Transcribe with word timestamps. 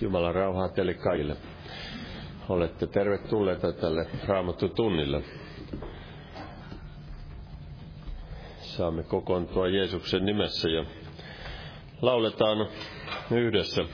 Jumalan 0.00 0.34
rauhaa 0.34 0.68
teille 0.68 0.94
kaikille. 0.94 1.36
Olette 2.48 2.86
tervetulleita 2.86 3.72
tälle 3.72 4.06
raamattu 4.26 4.68
tunnille. 4.68 5.22
Saamme 8.60 9.02
kokoontua 9.02 9.68
Jeesuksen 9.68 10.24
nimessä 10.24 10.68
ja 10.68 10.84
lauletaan 12.02 12.68
yhdessä. 13.30 13.84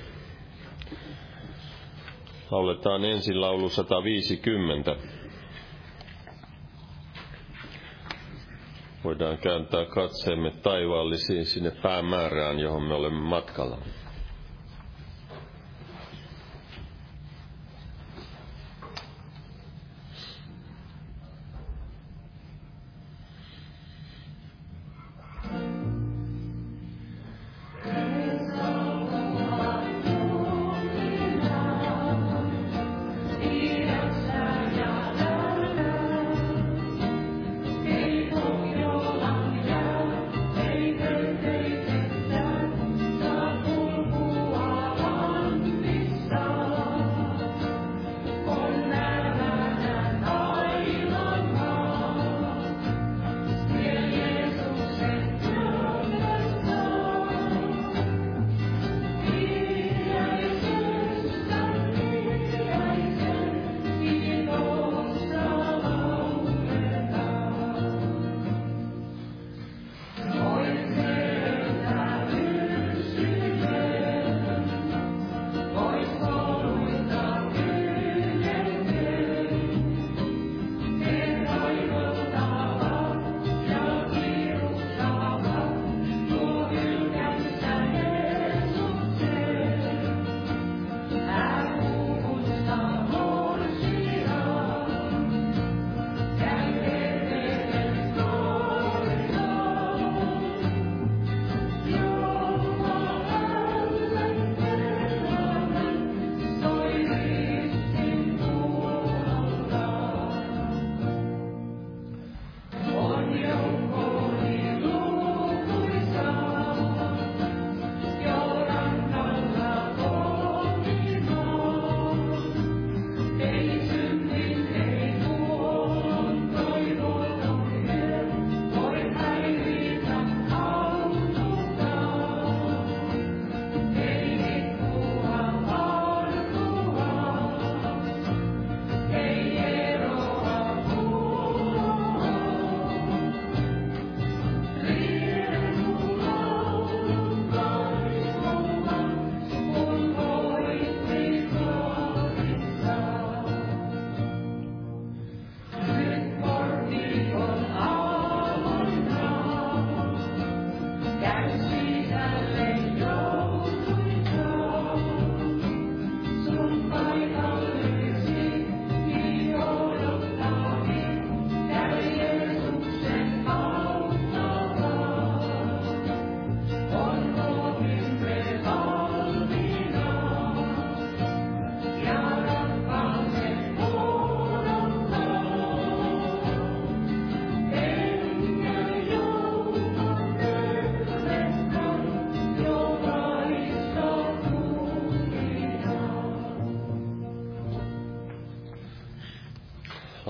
Lauletaan 2.51 3.05
ensin 3.05 3.41
laulu 3.41 3.69
150. 3.69 4.97
Voidaan 9.05 9.39
kääntää 9.39 9.85
katseemme 9.85 10.51
taivaallisiin 10.51 11.47
sinne 11.47 11.71
päämäärään, 11.83 12.59
johon 12.59 12.83
me 12.83 12.95
olemme 12.95 13.21
matkalla. 13.21 13.79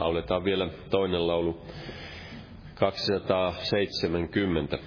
Lauletaan 0.01 0.45
vielä 0.45 0.69
toinen 0.91 1.27
laulu 1.27 1.61
270. 2.75 4.79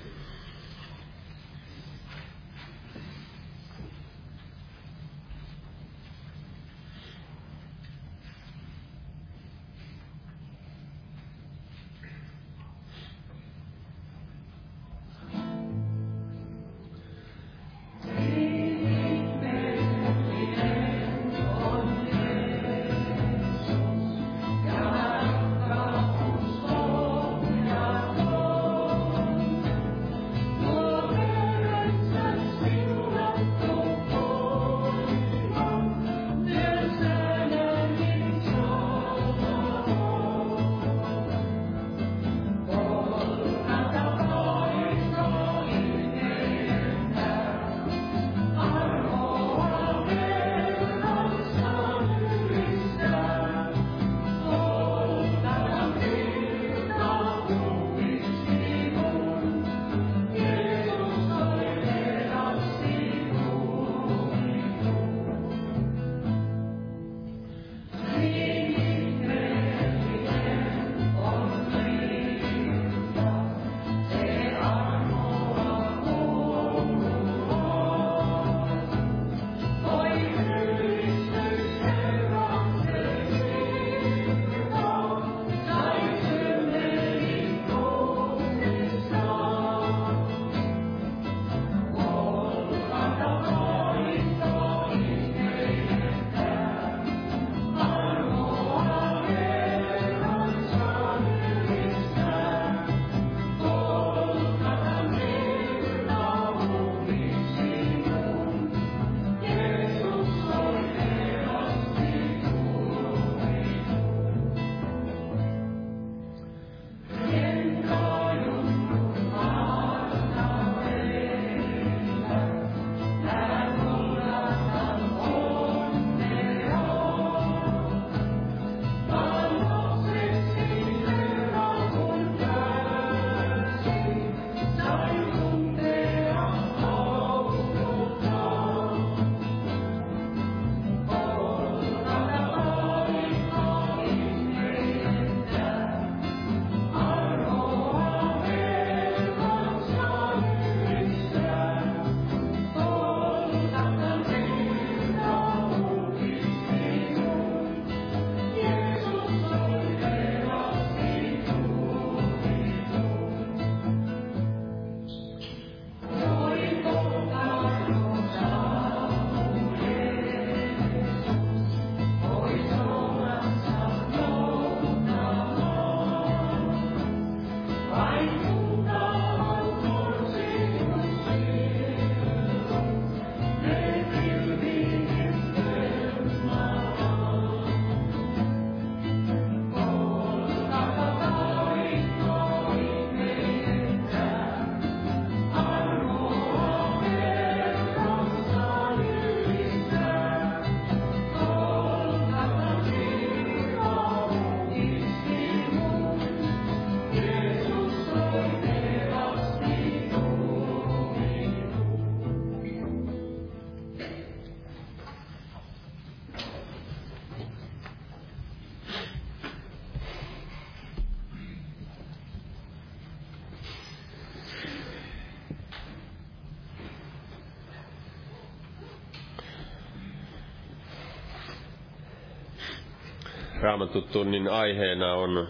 Raamattutunnin 233.64 234.48
aiheena 234.48 235.14
on 235.14 235.48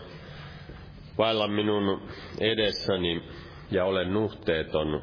vailla 1.17 1.47
minun 1.47 2.01
edessäni 2.39 3.23
ja 3.71 3.85
olen 3.85 4.13
nuhteeton. 4.13 5.01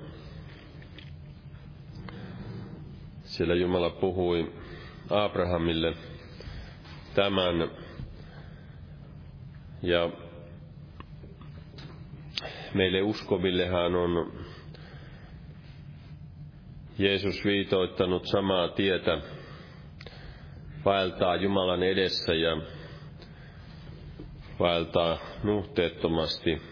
Sillä 3.25 3.55
Jumala 3.55 3.91
puhui 3.91 4.53
Abrahamille 5.11 5.95
tämän 7.15 7.71
ja 9.83 10.11
meille 12.75 13.03
uskovillehan 13.03 13.95
on 13.95 14.33
Jeesus 16.99 17.45
viitoittanut 17.45 18.27
samaa 18.27 18.69
tietä 18.69 19.19
vaeltaa 20.85 21.37
Jumalan 21.37 21.83
edessä 21.83 22.35
ja 22.35 22.80
vaeltaa 24.61 25.19
nuhteettomasti. 25.43 26.63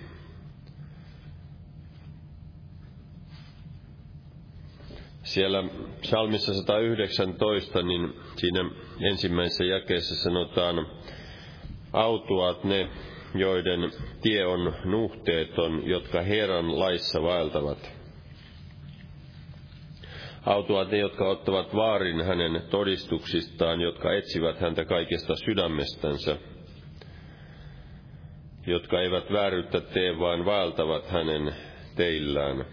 Siellä 5.22 5.64
psalmissa 6.00 6.54
119, 6.54 7.82
niin 7.82 8.14
siinä 8.36 8.70
ensimmäisessä 9.00 9.64
jakeessa 9.64 10.14
sanotaan, 10.14 10.86
autuat 11.92 12.64
ne, 12.64 12.88
joiden 13.34 13.90
tie 14.22 14.46
on 14.46 14.74
nuhteeton, 14.84 15.86
jotka 15.86 16.22
Herran 16.22 16.78
laissa 16.78 17.22
vaeltavat. 17.22 17.92
Autuat 20.46 20.90
ne, 20.90 20.98
jotka 20.98 21.28
ottavat 21.28 21.74
vaarin 21.74 22.24
hänen 22.24 22.62
todistuksistaan, 22.70 23.80
jotka 23.80 24.12
etsivät 24.12 24.60
häntä 24.60 24.84
kaikesta 24.84 25.34
sydämestänsä, 25.36 26.36
jotka 28.68 29.00
eivät 29.00 29.32
vääryyttä 29.32 29.80
tee, 29.80 30.18
vaan 30.18 30.44
vaeltavat 30.44 31.06
hänen 31.08 31.54
teillään. 31.96 32.64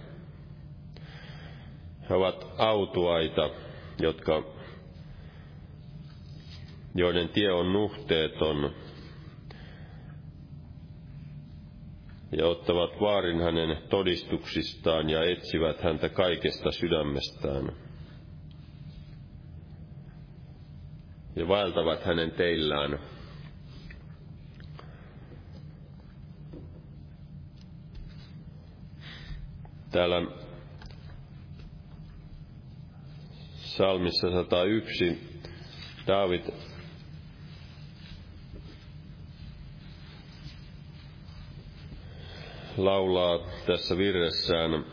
He 2.09 2.15
ovat 2.15 2.47
autuaita, 2.57 3.49
jotka, 3.99 4.43
joiden 6.95 7.29
tie 7.29 7.51
on 7.51 7.73
nuhteeton, 7.73 8.71
ja 12.37 12.47
ottavat 12.47 13.01
vaarin 13.01 13.41
hänen 13.41 13.77
todistuksistaan 13.89 15.09
ja 15.09 15.23
etsivät 15.23 15.81
häntä 15.81 16.09
kaikesta 16.09 16.71
sydämestään. 16.71 17.71
Ja 21.35 21.47
vaeltavat 21.47 22.03
hänen 22.03 22.31
teillään. 22.31 22.99
Täällä 29.95 30.21
salmissa 33.55 34.31
101 34.31 35.17
David 36.07 36.43
laulaa 42.77 43.39
tässä 43.65 43.97
virressään 43.97 44.85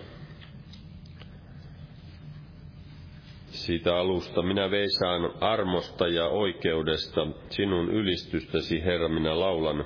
siitä 3.51 3.97
alusta. 3.97 4.43
Minä 4.43 4.71
veisaan 4.71 5.33
armosta 5.41 6.09
ja 6.09 6.27
oikeudesta, 6.27 7.27
sinun 7.51 7.91
ylistystäsi, 7.91 8.85
Herra, 8.85 9.09
minä 9.09 9.41
laulan. 9.41 9.85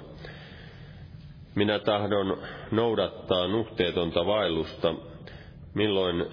Minä 1.57 1.79
tahdon 1.79 2.43
noudattaa 2.71 3.49
nuhteetonta 3.49 4.27
vaellusta, 4.27 4.95
milloin 5.75 6.25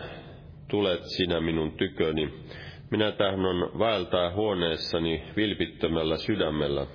tulet 0.68 1.02
sinä 1.04 1.42
minun 1.42 1.72
tyköni. 1.72 2.34
Minä 2.92 3.12
tahdon 3.12 3.80
vaeltaa 3.80 4.34
huoneessani 4.34 5.24
vilpittömällä 5.36 6.18
sydämellä 6.18 6.88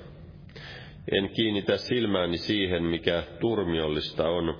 en 1.12 1.30
kiinnitä 1.30 1.76
silmääni 1.76 2.36
siihen, 2.36 2.82
mikä 2.82 3.22
turmiollista 3.40 4.28
on. 4.28 4.58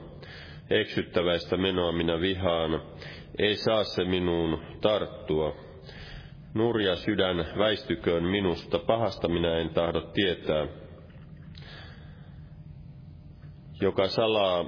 Eksyttäväistä 0.71 1.57
menoa 1.57 1.93
minä 1.93 2.21
vihaan, 2.21 2.83
ei 3.39 3.57
saa 3.57 3.85
se 3.85 4.05
minuun 4.05 4.59
tarttua. 4.81 5.57
Nurja 6.55 6.97
sydän 6.97 7.47
väistyköön 7.59 8.25
minusta, 8.25 8.79
pahasta 8.79 9.29
minä 9.29 9.59
en 9.59 9.71
tahdo 9.71 10.01
tietää. 10.01 10.67
Joka 13.81 14.09
salaa 14.09 14.65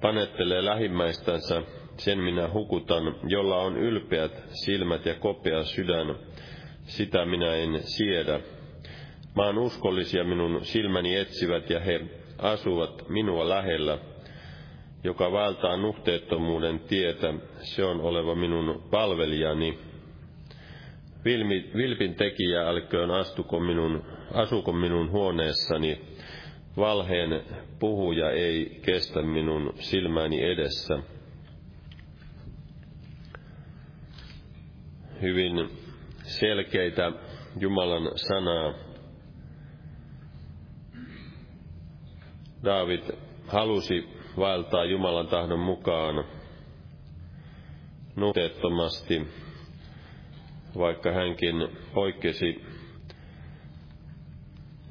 panettelee 0.00 0.64
lähimmäistänsä, 0.64 1.62
sen 1.96 2.18
minä 2.18 2.48
hukutan, 2.52 3.14
jolla 3.28 3.56
on 3.56 3.76
ylpeät 3.76 4.42
silmät 4.64 5.06
ja 5.06 5.14
kopea 5.14 5.64
sydän, 5.64 6.16
sitä 6.82 7.24
minä 7.24 7.54
en 7.54 7.80
siedä. 7.82 8.40
Maan 9.34 9.58
uskollisia 9.58 10.24
minun 10.24 10.64
silmäni 10.64 11.16
etsivät 11.16 11.70
ja 11.70 11.80
he 11.80 12.00
asuvat 12.38 13.08
minua 13.08 13.48
lähellä. 13.48 13.98
Joka 15.04 15.32
valtaa 15.32 15.76
nuhteettomuuden 15.76 16.80
tietä, 16.80 17.34
se 17.60 17.84
on 17.84 18.00
oleva 18.00 18.34
minun 18.34 18.82
palvelijani. 18.90 19.78
Vilmi, 21.24 21.70
vilpin 21.76 22.14
tekijä 22.14 22.68
älköön 22.68 23.10
astuko 23.10 23.60
minun, 23.60 24.04
asuko 24.34 24.72
minun 24.72 25.10
huoneessani. 25.10 26.07
Valheen 26.78 27.42
puhuja 27.78 28.30
ei 28.30 28.80
kestä 28.84 29.22
minun 29.22 29.74
silmäni 29.80 30.42
edessä. 30.42 30.98
Hyvin 35.22 35.70
selkeitä 36.22 37.12
Jumalan 37.60 38.10
sanaa 38.18 38.74
David 42.64 43.02
halusi 43.46 44.08
vaeltaa 44.38 44.84
Jumalan 44.84 45.26
tahdon 45.26 45.60
mukaan 45.60 46.24
nuhteettomasti, 48.16 49.26
vaikka 50.78 51.12
hänkin 51.12 51.54
poikkesi 51.94 52.64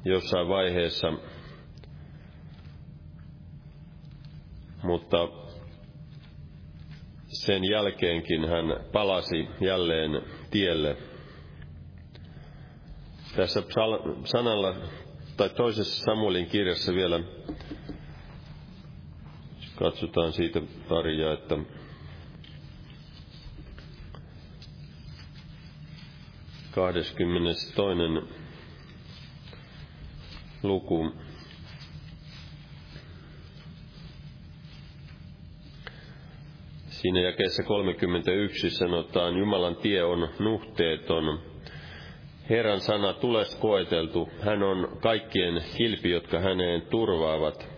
jossain 0.04 0.48
vaiheessa, 0.48 1.12
mutta 4.82 5.28
sen 7.28 7.64
jälkeenkin 7.64 8.48
hän 8.48 8.84
palasi 8.92 9.48
jälleen 9.60 10.22
tielle. 10.50 10.96
Tässä 13.36 13.62
sanalla 14.24 14.74
tai 15.36 15.48
toisessa 15.50 16.04
Samuelin 16.04 16.46
kirjassa 16.46 16.94
vielä 16.94 17.20
katsotaan 19.76 20.32
siitä 20.32 20.60
paria, 20.88 21.32
että 21.32 21.58
kahdeskymmenes 26.70 27.72
toinen 27.76 28.22
luku. 30.62 31.12
Siinä 36.98 37.20
jakeessa 37.20 37.62
31 37.62 38.70
sanotaan, 38.70 39.38
Jumalan 39.38 39.76
tie 39.76 40.04
on 40.04 40.28
nuhteeton, 40.38 41.38
Herran 42.50 42.80
sana 42.80 43.12
tules 43.12 43.54
koeteltu, 43.56 44.28
hän 44.40 44.62
on 44.62 44.98
kaikkien 45.02 45.62
kilpi, 45.76 46.10
jotka 46.10 46.40
häneen 46.40 46.82
turvaavat. 46.82 47.68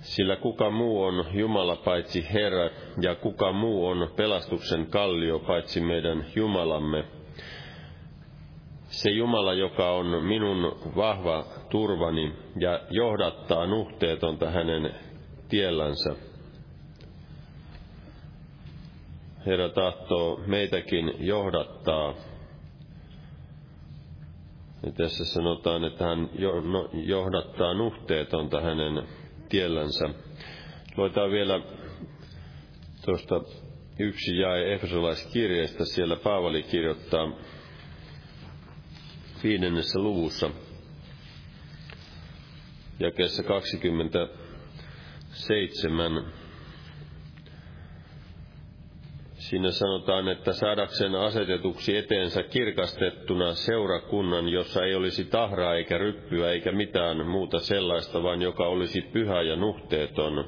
Sillä 0.00 0.36
kuka 0.36 0.70
muu 0.70 1.02
on 1.02 1.24
Jumala 1.32 1.76
paitsi 1.76 2.26
Herra, 2.32 2.70
ja 3.00 3.14
kuka 3.14 3.52
muu 3.52 3.86
on 3.86 4.10
pelastuksen 4.16 4.86
kallio 4.86 5.38
paitsi 5.38 5.80
meidän 5.80 6.26
Jumalamme. 6.36 7.04
Se 8.84 9.10
Jumala, 9.10 9.54
joka 9.54 9.90
on 9.90 10.24
minun 10.24 10.78
vahva 10.96 11.44
turvani 11.70 12.32
ja 12.58 12.80
johdattaa 12.90 13.66
nuhteetonta 13.66 14.50
hänen 14.50 14.94
tiellänsä. 15.48 16.29
Herra 19.46 19.68
tahtoo 19.68 20.40
meitäkin 20.46 21.12
johdattaa 21.18 22.14
ja 24.86 24.92
tässä 24.92 25.24
sanotaan, 25.24 25.84
että 25.84 26.04
hän 26.04 26.30
no, 26.72 26.88
johdattaa 26.92 27.74
nuhteetonta 27.74 28.60
hänen 28.60 29.02
tiellänsä. 29.48 30.08
Luetaan 30.96 31.30
vielä 31.30 31.60
tuosta 33.04 33.40
yksi 33.98 34.38
jae 34.38 34.74
Efesolaiskirjeestä. 34.74 35.84
Siellä 35.84 36.16
Paavali 36.16 36.62
kirjoittaa 36.62 37.32
viidennessä 39.42 39.98
luvussa 39.98 40.50
jakeessa 43.00 43.42
27. 43.42 46.24
Siinä 49.50 49.70
sanotaan, 49.70 50.28
että 50.28 50.52
saadakseen 50.52 51.14
asetetuksi 51.14 51.96
eteensä 51.96 52.42
kirkastettuna 52.42 53.54
seurakunnan, 53.54 54.48
jossa 54.48 54.84
ei 54.84 54.94
olisi 54.94 55.24
tahraa 55.24 55.74
eikä 55.74 55.98
ryppyä 55.98 56.50
eikä 56.50 56.72
mitään 56.72 57.26
muuta 57.26 57.58
sellaista, 57.58 58.22
vaan 58.22 58.42
joka 58.42 58.66
olisi 58.66 59.00
pyhä 59.00 59.42
ja 59.42 59.56
nuhteeton. 59.56 60.44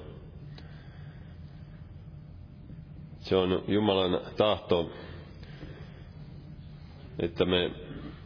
Se 3.20 3.36
on 3.36 3.64
Jumalan 3.68 4.20
tahto, 4.36 4.90
että 7.18 7.44
me 7.44 7.70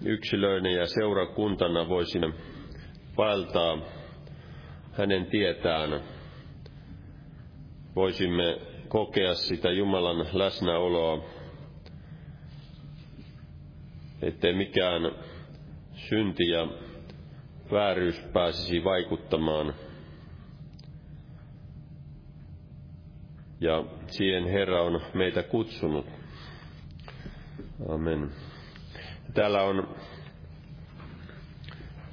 yksilöinä 0.05 0.71
ja 0.71 0.87
seurakuntana 0.87 1.89
voisimme 1.89 2.33
vaeltaa 3.17 3.79
hänen 4.93 5.27
tietään. 5.27 6.01
Voisimme 7.95 8.76
kokea 8.89 9.35
sitä 9.35 9.71
Jumalan 9.71 10.27
läsnäoloa, 10.33 11.25
ettei 14.23 14.53
mikään 14.55 15.03
synti 15.95 16.49
ja 16.49 16.69
vääryys 17.73 18.21
pääsisi 18.33 18.85
vaikuttamaan. 18.85 19.75
Ja 23.61 23.85
siihen 24.07 24.45
Herra 24.45 24.83
on 24.83 25.01
meitä 25.15 25.43
kutsunut. 25.43 26.07
Amen. 27.89 28.31
Täällä 29.35 29.63
on 29.63 29.97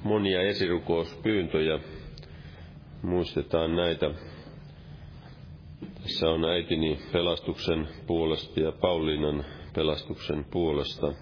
monia 0.02 0.42
esirukouspyyntöjä. 0.42 1.78
Muistetaan 3.02 3.76
näitä. 3.76 4.10
Tässä 6.02 6.30
on 6.30 6.44
äitini 6.44 6.98
pelastuksen 7.12 7.88
puolesta 8.06 8.60
ja 8.60 8.72
Pauliinan 8.72 9.44
pelastuksen 9.74 10.44
puolesta. 10.50 11.12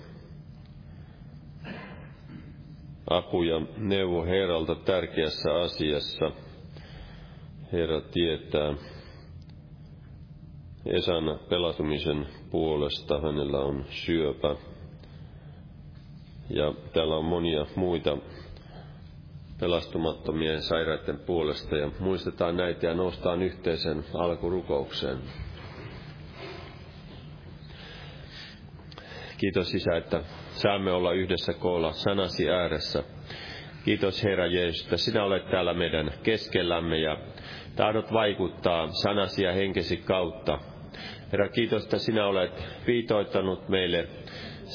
Apu 3.11 3.42
ja 3.42 3.61
neuvo 3.76 4.25
Herralta 4.25 4.75
tärkeässä 4.75 5.54
asiassa. 5.54 6.31
Herra 7.73 8.00
tietää. 8.00 8.75
Esan 10.87 11.38
pelastumisen 11.49 12.26
puolesta 12.50 13.21
hänellä 13.21 13.59
on 13.59 13.85
syöpä. 13.90 14.57
Ja 16.50 16.75
täällä 16.92 17.16
on 17.16 17.25
monia 17.25 17.66
muita 17.76 18.16
pelastumattomien 19.62 20.62
sairaiden 20.62 21.19
puolesta 21.19 21.76
ja 21.76 21.90
muistetaan 21.99 22.57
näitä 22.57 22.87
ja 22.87 22.95
noustaan 22.95 23.42
yhteisen 23.42 24.04
alkurukoukseen. 24.14 25.19
Kiitos 29.38 29.75
Isä, 29.75 29.97
että 29.97 30.21
saamme 30.50 30.92
olla 30.92 31.12
yhdessä 31.12 31.52
koolla 31.52 31.92
sanasi 31.92 32.50
ääressä. 32.50 33.02
Kiitos 33.85 34.25
Herra 34.25 34.47
Jeesus, 34.47 34.85
että 34.85 34.97
sinä 34.97 35.25
olet 35.25 35.50
täällä 35.50 35.75
meidän 35.75 36.11
keskellämme 36.23 36.99
ja 36.99 37.16
tahdot 37.76 38.12
vaikuttaa 38.12 38.88
sanasi 38.92 39.45
ja 39.45 39.52
henkesi 39.52 39.97
kautta. 39.97 40.59
Herra, 41.33 41.49
kiitos, 41.49 41.85
että 41.85 41.99
sinä 41.99 42.26
olet 42.26 42.64
viitoittanut 42.87 43.69
meille 43.69 44.09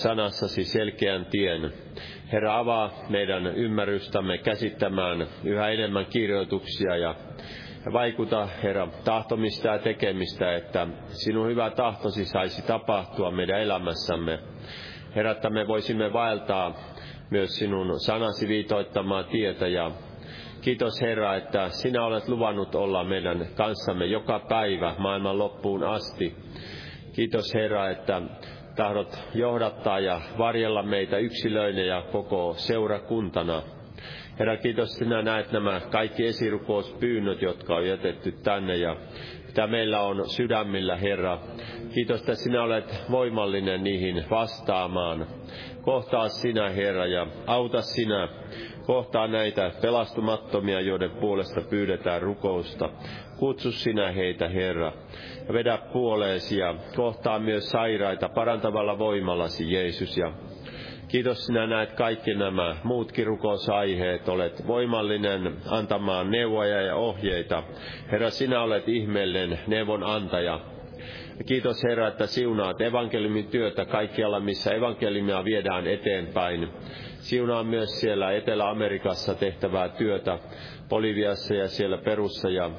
sanassasi 0.01 0.63
selkeän 0.63 1.25
tien. 1.25 1.73
Herra, 2.31 2.57
avaa 2.57 2.91
meidän 3.09 3.47
ymmärrystämme 3.47 4.37
käsittämään 4.37 5.27
yhä 5.43 5.69
enemmän 5.69 6.05
kirjoituksia 6.05 6.97
ja 6.97 7.15
vaikuta, 7.93 8.47
Herra, 8.63 8.87
tahtomista 9.03 9.67
ja 9.67 9.79
tekemistä, 9.79 10.55
että 10.55 10.87
sinun 11.07 11.47
hyvä 11.47 11.69
tahtosi 11.69 12.25
saisi 12.25 12.67
tapahtua 12.67 13.31
meidän 13.31 13.61
elämässämme. 13.61 14.39
Herra, 15.15 15.31
että 15.31 15.49
me 15.49 15.67
voisimme 15.67 16.13
vaeltaa 16.13 16.73
myös 17.29 17.49
sinun 17.49 17.99
sanasi 17.99 18.47
viitoittamaa 18.47 19.23
tietä 19.23 19.67
ja 19.67 19.91
Kiitos 20.61 21.01
Herra, 21.01 21.35
että 21.35 21.69
sinä 21.69 22.05
olet 22.05 22.27
luvannut 22.27 22.75
olla 22.75 23.03
meidän 23.03 23.47
kanssamme 23.55 24.05
joka 24.05 24.39
päivä 24.39 24.95
maailman 24.97 25.37
loppuun 25.37 25.83
asti. 25.83 26.35
Kiitos 27.13 27.53
Herra, 27.53 27.89
että 27.89 28.21
tahdot 28.77 29.19
johdattaa 29.33 29.99
ja 29.99 30.21
varjella 30.37 30.83
meitä 30.83 31.17
yksilöinä 31.17 31.81
ja 31.81 32.01
koko 32.11 32.53
seurakuntana. 32.57 33.61
Herra, 34.39 34.57
kiitos 34.57 34.89
sinä 34.89 35.21
näet 35.21 35.51
nämä 35.51 35.81
kaikki 35.91 36.27
esirukouspyynnöt, 36.27 37.41
jotka 37.41 37.75
on 37.75 37.87
jätetty 37.87 38.31
tänne 38.31 38.75
ja 38.75 38.95
mitä 39.47 39.67
meillä 39.67 40.01
on 40.01 40.29
sydämillä, 40.29 40.95
Herra. 40.95 41.39
Kiitos, 41.93 42.19
että 42.19 42.35
sinä 42.35 42.63
olet 42.63 43.03
voimallinen 43.11 43.83
niihin 43.83 44.25
vastaamaan. 44.29 45.27
Kohtaa 45.81 46.29
sinä, 46.29 46.69
Herra, 46.69 47.05
ja 47.05 47.27
auta 47.47 47.81
sinä. 47.81 48.27
Kohtaa 48.85 49.27
näitä 49.27 49.71
pelastumattomia, 49.81 50.81
joiden 50.81 51.11
puolesta 51.11 51.61
pyydetään 51.69 52.21
rukousta. 52.21 52.89
Kutsu 53.37 53.71
sinä 53.71 54.11
heitä, 54.11 54.49
Herra 54.49 54.93
vedä 55.53 55.77
puoleesi 55.93 56.57
ja 56.57 56.75
kohtaa 56.95 57.39
myös 57.39 57.69
sairaita 57.69 58.29
parantavalla 58.29 58.99
voimallasi, 58.99 59.73
Jeesus. 59.73 60.17
Ja 60.17 60.31
kiitos 61.07 61.45
sinä 61.45 61.67
näet 61.67 61.93
kaikki 61.93 62.33
nämä 62.33 62.75
muutkin 62.83 63.27
rukousaiheet. 63.27 64.29
Olet 64.29 64.67
voimallinen 64.67 65.53
antamaan 65.69 66.31
neuvoja 66.31 66.81
ja 66.81 66.95
ohjeita. 66.95 67.63
Herra, 68.11 68.29
sinä 68.29 68.61
olet 68.61 68.89
ihmeellinen 68.89 69.59
neuvon 69.67 70.03
antaja. 70.03 70.59
Kiitos 71.45 71.83
Herra, 71.83 72.07
että 72.07 72.27
siunaat 72.27 72.81
evankeliumin 72.81 73.47
työtä 73.47 73.85
kaikkialla, 73.85 74.39
missä 74.39 74.71
evankeliumia 74.71 75.43
viedään 75.45 75.87
eteenpäin. 75.87 76.69
Siunaa 77.19 77.63
myös 77.63 77.99
siellä 77.99 78.31
Etelä-Amerikassa 78.31 79.35
tehtävää 79.35 79.89
työtä, 79.89 80.39
Boliviassa 80.89 81.53
ja 81.53 81.67
siellä 81.67 81.97
Perussa 81.97 82.49
ja 82.49 82.71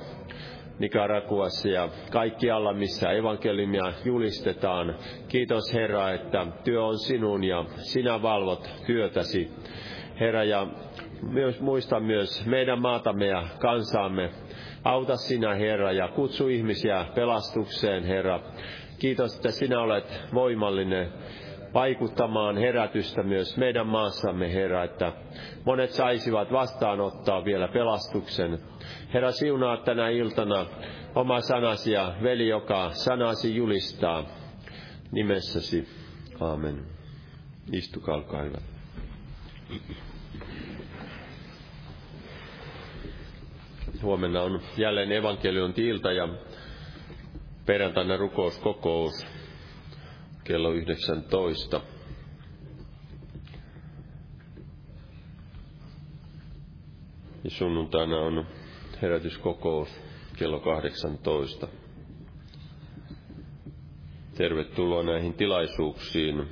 Nicaraguassa 0.78 1.68
ja 1.68 1.88
kaikkialla, 2.10 2.72
missä 2.72 3.10
evankeliumia 3.10 3.92
julistetaan. 4.04 4.94
Kiitos 5.28 5.74
Herra, 5.74 6.10
että 6.10 6.46
työ 6.64 6.84
on 6.84 6.98
sinun 6.98 7.44
ja 7.44 7.64
sinä 7.76 8.22
valvot 8.22 8.70
työtäsi. 8.86 9.50
Herra, 10.20 10.44
ja 10.44 10.66
myös, 11.22 11.60
muista 11.60 12.00
myös 12.00 12.46
meidän 12.46 12.82
maatamme 12.82 13.26
ja 13.26 13.46
kansaamme. 13.58 14.30
Auta 14.84 15.16
sinä, 15.16 15.54
Herra, 15.54 15.92
ja 15.92 16.08
kutsu 16.08 16.48
ihmisiä 16.48 17.06
pelastukseen, 17.14 18.04
Herra. 18.04 18.40
Kiitos, 18.98 19.36
että 19.36 19.50
sinä 19.50 19.80
olet 19.80 20.20
voimallinen 20.34 21.12
vaikuttamaan 21.74 22.56
herätystä 22.56 23.22
myös 23.22 23.56
meidän 23.56 23.86
maassamme, 23.86 24.52
Herra, 24.52 24.84
että 24.84 25.12
monet 25.64 25.90
saisivat 25.90 26.52
vastaanottaa 26.52 27.44
vielä 27.44 27.68
pelastuksen. 27.68 28.58
Herra, 29.14 29.32
siunaa 29.32 29.76
tänä 29.76 30.08
iltana 30.08 30.66
oma 31.14 31.40
sanasi 31.40 31.92
ja 31.92 32.14
veli, 32.22 32.48
joka 32.48 32.90
sanasi 32.92 33.56
julistaa 33.56 34.24
nimessäsi. 35.12 35.88
Aamen. 36.40 36.84
Istukaa, 37.72 38.14
olkaa 38.14 38.42
hyvä. 38.42 38.58
Huomenna 44.02 44.42
on 44.42 44.60
jälleen 44.76 45.12
evankeliointi-ilta 45.12 46.12
ja 46.12 46.28
perjantaina 47.66 48.16
rukouskokous 48.16 49.26
kello 50.48 50.70
19. 50.72 51.80
Ja 57.44 57.50
sunnuntaina 57.50 58.16
on 58.16 58.46
herätyskokous 59.02 59.88
kello 60.38 60.60
18. 60.60 61.68
Tervetuloa 64.34 65.02
näihin 65.02 65.34
tilaisuuksiin. 65.34 66.48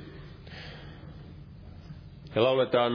Ja 2.35 2.43
lauletaan 2.43 2.93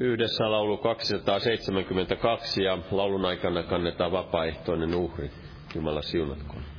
yhdessä 0.00 0.50
laulu 0.50 0.76
272 0.76 2.62
ja 2.62 2.78
laulun 2.90 3.24
aikana 3.24 3.62
kannetaan 3.62 4.12
vapaaehtoinen 4.12 4.94
uhri. 4.94 5.30
Jumala 5.74 6.02
siunatkoon. 6.02 6.73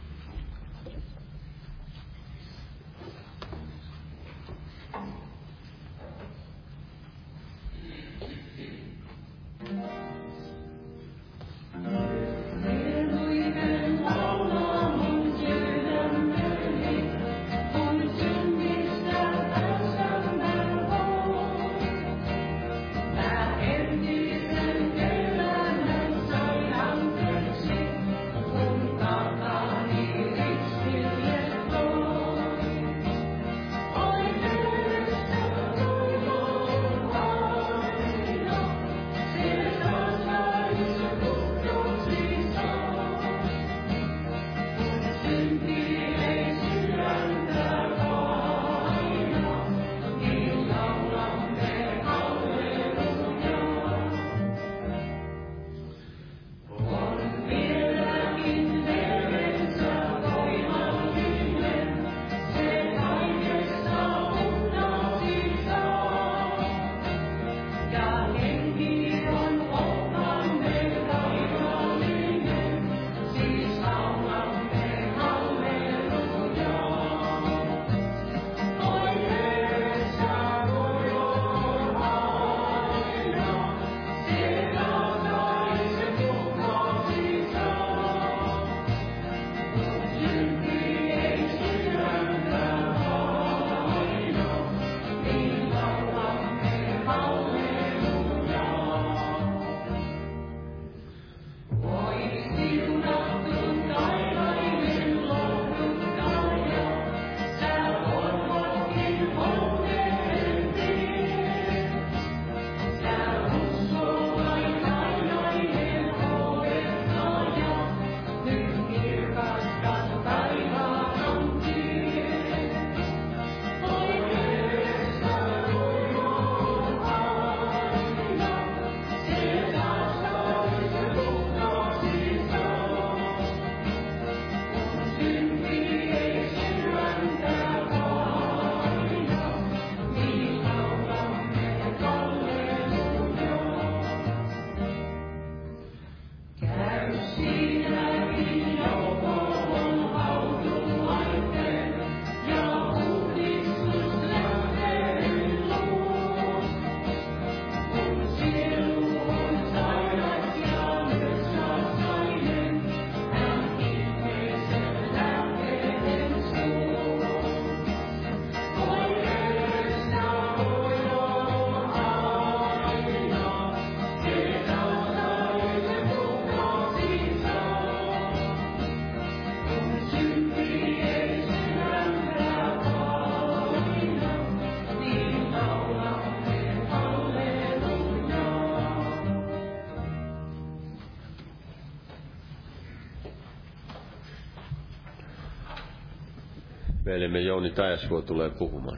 Veljemme 197.15 197.39
Jouni 197.39 197.71
Täjäsvuo 197.71 198.21
tulee 198.21 198.49
puhumaan. 198.49 198.97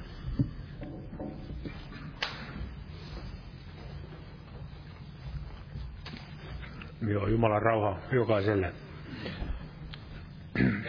Joo, 7.08 7.28
Jumalan 7.28 7.62
rauha 7.62 8.00
jokaiselle. 8.12 8.74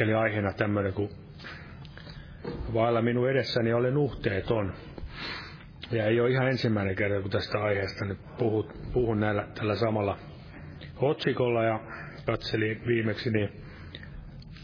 Eli 0.01 0.15
aiheena 0.15 0.53
tämmöinen, 0.53 0.93
kun 0.93 1.09
vailla 2.75 3.03
minun 3.03 3.31
edessäni 3.31 3.73
olen 3.73 3.95
nuhteeton. 3.95 4.73
Ja 5.91 6.07
ei 6.07 6.21
ole 6.21 6.31
ihan 6.31 6.49
ensimmäinen 6.49 6.97
kerta, 6.97 7.21
kun 7.23 7.31
tästä 7.31 7.59
aiheesta 7.59 8.05
nyt 8.05 8.19
puhut, 8.39 8.73
puhun 8.93 9.21
näillä, 9.21 9.49
tällä 9.55 9.75
samalla 9.75 10.19
otsikolla 10.97 11.65
ja 11.65 11.81
katselin 12.27 12.83
viimeksi 12.87 13.31
niin 13.31 13.51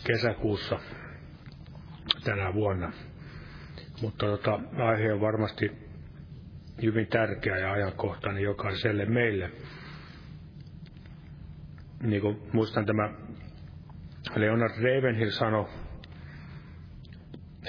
kesäkuussa 0.06 0.78
tänä 2.24 2.54
vuonna. 2.54 2.92
Mutta 4.02 4.26
tota, 4.26 4.60
aihe 4.76 5.12
on 5.12 5.20
varmasti 5.20 5.72
hyvin 6.82 7.06
tärkeä 7.06 7.58
ja 7.58 7.72
ajankohtainen 7.72 8.42
jokaiselle 8.42 9.04
meille. 9.04 9.50
Niin 12.02 12.22
kuin 12.22 12.38
muistan 12.52 12.86
tämä 12.86 13.10
Leonard 14.36 14.72
Ravenhill 14.76 15.30
sanoi, 15.30 15.66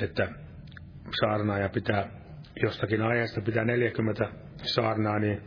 että 0.02 0.30
saarnaaja 1.20 1.70
pitää 1.70 2.10
jostakin 2.62 3.02
aiheesta 3.02 3.41
pitää 3.41 3.65
40 3.65 4.30
saarnaa, 4.58 5.20
niin 5.20 5.41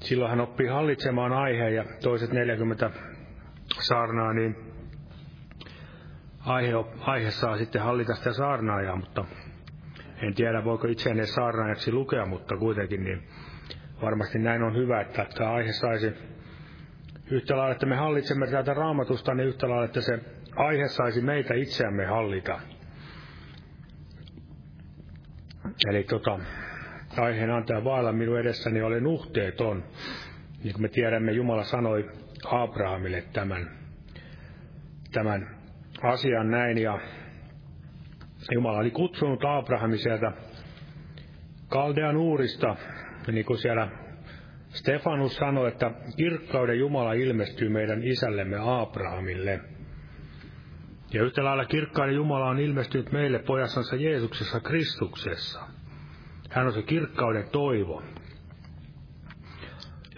silloin 0.00 0.30
hän 0.30 0.40
oppii 0.40 0.66
hallitsemaan 0.66 1.32
aiheen 1.32 1.74
ja 1.74 1.84
toiset 2.02 2.32
40 2.32 2.90
saarnaa, 3.80 4.32
niin 4.32 4.71
aihe, 6.46 6.72
aihe 7.00 7.30
saa 7.30 7.58
sitten 7.58 7.82
hallita 7.82 8.14
sitä 8.14 8.32
saarnaajaa, 8.32 8.96
mutta 8.96 9.24
en 10.22 10.34
tiedä 10.34 10.64
voiko 10.64 10.86
itseäni 10.86 11.26
saarnaajaksi 11.26 11.92
lukea, 11.92 12.26
mutta 12.26 12.56
kuitenkin 12.56 13.04
niin 13.04 13.22
varmasti 14.02 14.38
näin 14.38 14.62
on 14.62 14.76
hyvä, 14.76 15.00
että 15.00 15.26
tämä 15.34 15.50
aihe 15.50 15.72
saisi 15.72 16.12
yhtä 17.30 17.56
lailla, 17.56 17.72
että 17.72 17.86
me 17.86 17.96
hallitsemme 17.96 18.46
tätä 18.46 18.74
raamatusta, 18.74 19.34
niin 19.34 19.48
yhtä 19.48 19.68
lailla, 19.68 19.84
että 19.84 20.00
se 20.00 20.18
aihe 20.56 20.88
saisi 20.88 21.20
meitä 21.20 21.54
itseämme 21.54 22.06
hallita. 22.06 22.60
Eli 25.88 26.04
tota, 26.04 26.38
aiheen 27.16 27.50
antaa 27.50 27.84
vailla 27.84 28.12
minun 28.12 28.40
edessäni 28.40 28.82
olen 28.82 29.02
nuhteeton. 29.02 29.84
Niin 30.64 30.72
kuin 30.72 30.82
me 30.82 30.88
tiedämme, 30.88 31.32
Jumala 31.32 31.64
sanoi 31.64 32.10
Abrahamille 32.44 33.22
tämän, 33.32 33.70
tämän 35.12 35.61
asian 36.02 36.50
näin, 36.50 36.78
ja 36.78 36.98
Jumala 38.54 38.78
oli 38.78 38.90
kutsunut 38.90 39.44
Abrahamin 39.44 39.98
sieltä 39.98 40.32
Kaldean 41.68 42.16
uurista, 42.16 42.76
niin 43.32 43.44
kuin 43.44 43.58
siellä 43.58 43.88
Stefanus 44.68 45.36
sanoi, 45.36 45.68
että 45.68 45.90
kirkkauden 46.16 46.78
Jumala 46.78 47.12
ilmestyy 47.12 47.68
meidän 47.68 48.02
isällemme 48.04 48.56
Abrahamille. 48.60 49.60
Ja 51.12 51.22
yhtä 51.22 51.44
lailla 51.44 51.64
kirkkauden 51.64 52.14
Jumala 52.14 52.48
on 52.48 52.58
ilmestynyt 52.58 53.12
meille 53.12 53.38
pojassansa 53.38 53.96
Jeesuksessa 53.96 54.60
Kristuksessa. 54.60 55.60
Hän 56.50 56.66
on 56.66 56.72
se 56.72 56.82
kirkkauden 56.82 57.44
toivo. 57.52 58.02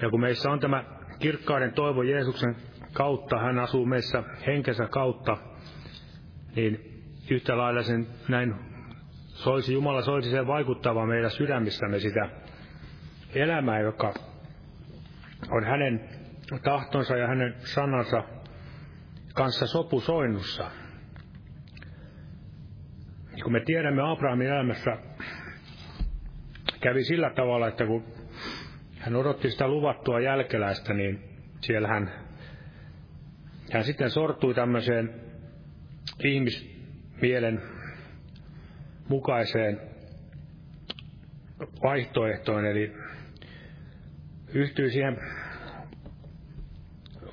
Ja 0.03 0.11
kun 0.11 0.21
meissä 0.21 0.51
on 0.51 0.61
tämä 0.61 0.85
kirkkauden 1.19 1.73
toivo 1.73 2.03
Jeesuksen 2.03 2.57
kautta, 2.93 3.39
hän 3.39 3.59
asuu 3.59 3.87
meissä 3.87 4.23
henkensä 4.47 4.87
kautta, 4.87 5.37
niin 6.57 7.03
yhtä 7.31 7.57
lailla 7.57 7.83
sen 7.83 8.07
näin 8.29 8.55
soisi, 9.25 9.73
Jumala 9.73 10.03
soisi 10.03 10.31
sen 10.31 10.47
vaikuttava 10.47 11.07
meidän 11.07 11.31
sydämissämme 11.31 11.99
sitä 11.99 12.29
elämää, 13.35 13.81
joka 13.81 14.15
on 15.51 15.65
hänen 15.65 16.09
tahtonsa 16.63 17.17
ja 17.17 17.27
hänen 17.27 17.55
sanansa 17.59 18.23
kanssa 19.35 19.67
sopusoinnussa. 19.67 20.71
Kun 23.43 23.53
me 23.53 23.61
tiedämme 23.61 24.03
Abrahamin 24.03 24.47
elämässä 24.47 24.97
kävi 26.81 27.05
sillä 27.05 27.31
tavalla, 27.31 27.69
että 27.69 27.87
kun 27.87 28.05
hän 28.99 29.17
odotti 29.17 29.51
sitä 29.51 29.69
luvattua 29.69 30.21
jälkeläistä, 30.21 30.95
niin 30.95 31.25
siellä 31.61 31.89
hän, 31.89 32.11
hän 33.73 33.85
sitten 33.85 34.11
sortui 34.11 34.55
tämmöiseen 34.55 35.15
ihmismielen 36.25 37.63
mukaiseen 39.09 39.81
vaihtoehtoon, 41.83 42.67
eli 42.67 42.93
yhtyi 44.55 44.91
siihen, 44.91 45.17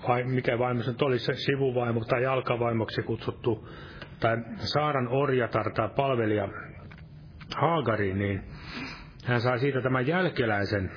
vai 0.08 0.24
mikä 0.24 0.60
vaimo 0.60 0.84
se 0.84 0.94
oli, 1.02 1.20
se 1.20 1.34
sivuvaimo 1.34 2.06
tai 2.06 2.24
jalkavaimoksi 2.24 3.02
kutsuttu, 3.02 3.70
tai 4.20 4.38
Saaran 4.56 5.08
orjatar 5.08 5.72
tai 5.74 5.90
palvelija 5.96 6.48
Haagari, 7.56 8.14
niin 8.14 8.44
hän 9.26 9.42
sai 9.42 9.60
siitä 9.60 9.82
tämän 9.82 10.08
jälkeläisen. 10.08 10.92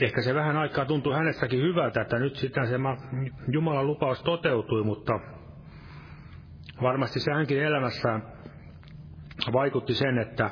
Ehkä 0.00 0.22
se 0.22 0.34
vähän 0.34 0.56
aikaa 0.56 0.84
tuntui 0.84 1.14
hänestäkin 1.14 1.62
hyvältä, 1.62 2.00
että 2.00 2.18
nyt 2.18 2.36
sitten 2.36 2.66
se 2.66 2.76
Jumalan 3.52 3.86
lupaus 3.86 4.22
toteutui, 4.22 4.84
mutta 4.84 5.20
varmasti 6.82 7.20
se 7.20 7.32
hänkin 7.32 7.62
elämässään 7.62 8.22
vaikutti 9.52 9.94
sen, 9.94 10.18
että, 10.18 10.50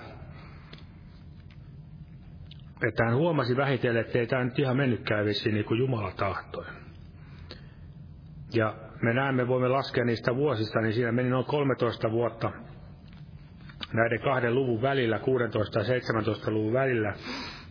että 2.89 3.05
hän 3.05 3.17
huomasi 3.17 3.57
vähitellen, 3.57 4.05
että 4.05 4.19
ei 4.19 4.27
tämä 4.27 4.45
nyt 4.45 4.59
ihan 4.59 4.77
mennytkään 4.77 5.25
vissiin 5.25 5.55
niin 5.55 5.65
kuin 5.65 5.79
Jumala 5.79 6.13
tahtoi. 6.13 6.65
Ja 8.55 8.75
me 9.03 9.15
näemme, 9.15 9.49
voimme 9.49 9.69
laskea 9.69 10.05
niistä 10.05 10.37
vuosista, 10.37 10.81
niin 10.81 10.93
siinä 10.93 11.13
meni 11.13 11.31
noin 11.31 11.45
13 11.45 12.11
vuotta 12.11 12.53
näiden 13.93 14.21
kahden 14.21 14.55
luvun 14.55 14.83
välillä, 14.83 15.19
16 15.19 15.79
ja 15.79 15.85
17 15.85 16.51
luvun 16.51 16.73
välillä, 16.73 17.15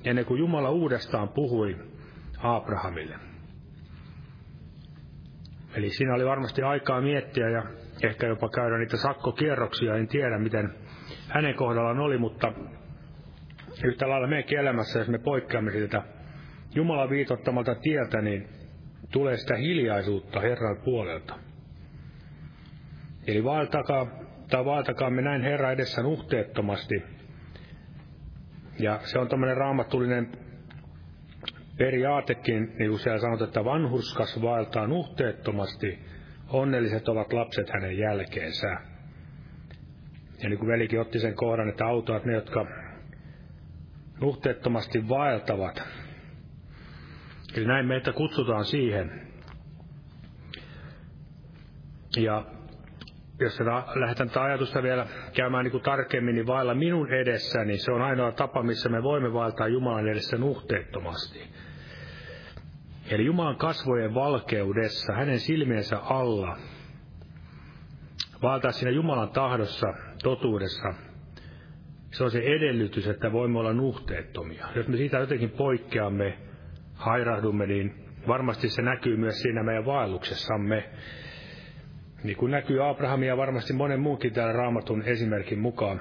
ennen 0.06 0.26
kuin 0.26 0.40
Jumala 0.40 0.70
uudestaan 0.70 1.30
puhui 1.30 1.78
Abrahamille. 2.38 3.16
Eli 5.76 5.90
siinä 5.90 6.14
oli 6.14 6.26
varmasti 6.26 6.62
aikaa 6.62 7.02
miettiä 7.02 7.50
ja 7.50 7.64
ehkä 8.04 8.28
jopa 8.28 8.50
käydä 8.50 8.78
niitä 8.78 8.98
sakkokierroksia, 8.98 9.96
en 9.96 10.08
tiedä 10.08 10.40
miten 10.40 10.74
hänen 11.30 11.56
kohdallaan 11.56 12.00
oli, 12.00 12.18
mutta 12.18 12.54
yhtä 13.84 14.10
lailla 14.10 14.28
meidänkin 14.28 14.60
elämässä, 14.60 15.00
jos 15.00 15.08
me 15.08 15.18
poikkeamme 15.18 15.72
siltä 15.72 16.02
Jumalan 16.76 17.10
viitottamalta 17.10 17.76
tieltä, 17.76 18.22
niin 18.22 18.48
tulee 19.12 19.38
sitä 19.38 19.56
hiljaisuutta 19.56 20.40
Herran 20.40 20.78
puolelta. 20.86 21.36
Eli 23.28 23.44
vaeltakaa 23.44 24.08
tai 24.50 24.66
vaeltakaamme 24.66 25.22
näin 25.22 25.42
Herra 25.42 25.72
edessä 25.72 26.02
nuhteettomasti. 26.02 27.04
Ja 28.80 29.00
se 29.04 29.20
on 29.20 29.28
tämmöinen 29.28 29.58
raamattullinen 29.58 30.32
periaatekin, 31.78 32.76
niin 32.80 32.90
kuin 32.90 33.00
siellä 33.00 33.20
sanotaan, 33.20 33.48
että 33.48 33.66
vanhurskas 33.66 34.42
vaeltaa 34.42 34.88
nuhteettomasti, 34.88 36.00
onnelliset 36.54 37.10
ovat 37.10 37.34
lapset 37.34 37.70
hänen 37.70 37.98
jälkeensä. 37.98 38.68
Ja 40.44 40.50
niin 40.50 40.60
kuin 40.60 40.70
velikin 40.70 41.02
otti 41.02 41.20
sen 41.20 41.36
kohdan, 41.36 41.70
että 41.70 41.86
autoat 41.86 42.26
ne, 42.26 42.34
jotka 42.34 42.66
nuhteettomasti 44.22 45.10
vaeltavat. 45.10 45.84
Eli 47.56 47.66
näin 47.66 47.88
meitä 47.88 48.14
kutsutaan 48.14 48.66
siihen. 48.66 49.28
Ja 52.18 52.46
jos 53.40 53.60
lähdetään 53.96 54.30
tätä 54.30 54.44
ajatusta 54.44 54.84
vielä 54.84 55.08
käymään 55.34 55.64
niin 55.64 55.72
kuin 55.72 55.84
tarkemmin, 55.84 56.36
niin 56.36 56.48
vailla 56.48 56.76
minun 56.76 57.14
edessäni, 57.14 57.66
niin 57.66 57.80
se 57.80 57.92
on 57.92 58.02
ainoa 58.02 58.32
tapa, 58.32 58.64
missä 58.64 58.90
me 58.90 59.04
voimme 59.04 59.34
vaeltaa 59.34 59.68
Jumalan 59.68 60.08
edessä 60.08 60.38
nuhteettomasti. 60.38 61.40
Eli 63.14 63.26
Jumalan 63.26 63.56
kasvojen 63.56 64.14
valkeudessa, 64.14 65.14
hänen 65.14 65.40
silmiensä 65.40 65.98
alla, 65.98 66.58
vaeltaa 68.42 68.72
siinä 68.72 68.92
Jumalan 68.92 69.30
tahdossa, 69.30 69.94
totuudessa. 70.24 70.94
Se 72.12 72.24
on 72.24 72.32
se 72.32 72.40
edellytys, 72.40 73.08
että 73.08 73.32
voimme 73.32 73.60
olla 73.60 73.74
nuhteettomia. 73.74 74.68
Jos 74.76 74.88
me 74.88 74.98
siitä 74.98 75.18
jotenkin 75.18 75.50
poikkeamme, 75.50 76.38
hairahdumme, 76.94 77.66
niin 77.68 77.94
varmasti 78.28 78.70
se 78.70 78.82
näkyy 78.82 79.18
myös 79.18 79.42
siinä 79.42 79.64
meidän 79.64 79.86
vaelluksessamme 79.86 80.90
niin 82.24 82.38
kuin 82.38 82.52
näkyy 82.52 82.90
Abrahamia 82.90 83.30
ja 83.30 83.38
varmasti 83.38 83.74
monen 83.74 84.00
muunkin 84.00 84.34
täällä 84.34 84.54
raamatun 84.54 85.02
esimerkin 85.02 85.60
mukaan, 85.60 86.00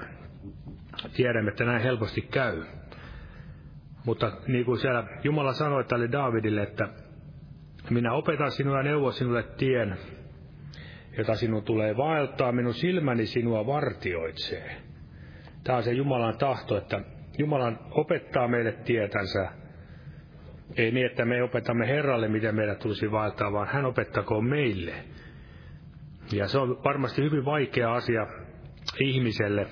tiedämme, 1.15 1.51
että 1.51 1.65
näin 1.65 1.81
helposti 1.81 2.21
käy. 2.21 2.63
Mutta 4.05 4.31
niin 4.47 4.65
kuin 4.65 4.79
siellä 4.79 5.03
Jumala 5.23 5.53
sanoi 5.53 5.83
tälle 5.83 6.11
Daavidille, 6.11 6.63
että 6.63 7.02
minä 7.89 8.13
opetan 8.13 8.51
sinua 8.51 8.77
ja 8.77 8.83
neuvon 8.83 9.13
sinulle 9.13 9.43
tien, 9.43 9.97
jota 11.17 11.35
sinun 11.35 11.63
tulee 11.63 11.97
vaeltaa, 11.97 12.51
minun 12.51 12.73
silmäni 12.73 13.25
sinua 13.25 13.65
vartioitsee. 13.65 14.75
Tämä 15.63 15.77
on 15.77 15.83
se 15.83 15.91
Jumalan 15.91 16.37
tahto, 16.37 16.77
että 16.77 17.01
Jumalan 17.37 17.79
opettaa 17.91 18.47
meille 18.47 18.71
tietänsä. 18.71 19.49
Ei 20.77 20.91
niin, 20.91 21.05
että 21.05 21.25
me 21.25 21.43
opetamme 21.43 21.87
Herralle, 21.87 22.27
miten 22.27 22.55
meidän 22.55 22.77
tulisi 22.77 23.11
vaeltaa, 23.11 23.51
vaan 23.51 23.67
hän 23.67 23.85
opettakoon 23.85 24.45
meille. 24.45 24.93
Ja 26.31 26.47
se 26.47 26.57
on 26.57 26.83
varmasti 26.83 27.21
hyvin 27.21 27.45
vaikea 27.45 27.93
asia 27.93 28.27
ihmiselle 28.99 29.67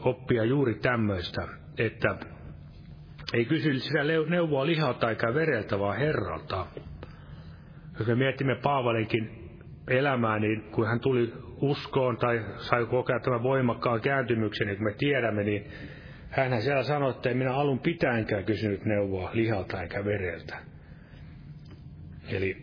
oppia 0.00 0.44
juuri 0.44 0.74
tämmöistä, 0.74 1.48
että 1.78 2.16
ei 3.34 3.44
kysy 3.44 3.78
sitä 3.78 4.04
neuvoa 4.28 4.66
lihalta 4.66 5.10
eikä 5.10 5.34
vereltä, 5.34 5.78
vaan 5.78 5.98
Herralta. 5.98 6.66
Jos 8.00 8.08
me 8.08 8.14
mietimme 8.14 8.54
Paavalinkin 8.54 9.30
elämää, 9.88 10.38
niin 10.38 10.62
kun 10.62 10.86
hän 10.86 11.00
tuli 11.00 11.32
uskoon 11.60 12.16
tai 12.16 12.44
sai 12.56 12.86
kokea 12.86 13.20
tämän 13.20 13.42
voimakkaan 13.42 14.00
kääntymyksen, 14.00 14.66
niin 14.66 14.76
kun 14.76 14.84
me 14.84 14.94
tiedämme, 14.98 15.44
niin 15.44 15.64
hän 16.30 16.62
siellä 16.62 16.82
sanoi, 16.82 17.10
että 17.10 17.28
ei 17.28 17.34
minä 17.34 17.54
alun 17.54 17.78
pitäänkään 17.78 18.44
kysynyt 18.44 18.84
neuvoa 18.84 19.30
lihalta 19.32 19.82
eikä 19.82 20.04
vereltä. 20.04 20.58
Eli 22.28 22.56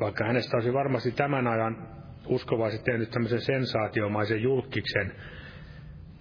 vaikka 0.00 0.24
hänestä 0.24 0.56
olisi 0.56 0.72
varmasti 0.72 1.12
tämän 1.12 1.46
ajan 1.46 1.88
uskovaiset 2.26 2.84
tehnyt 2.84 3.10
tämmöisen 3.10 3.40
sensaatiomaisen 3.40 4.42
julkiksen, 4.42 5.12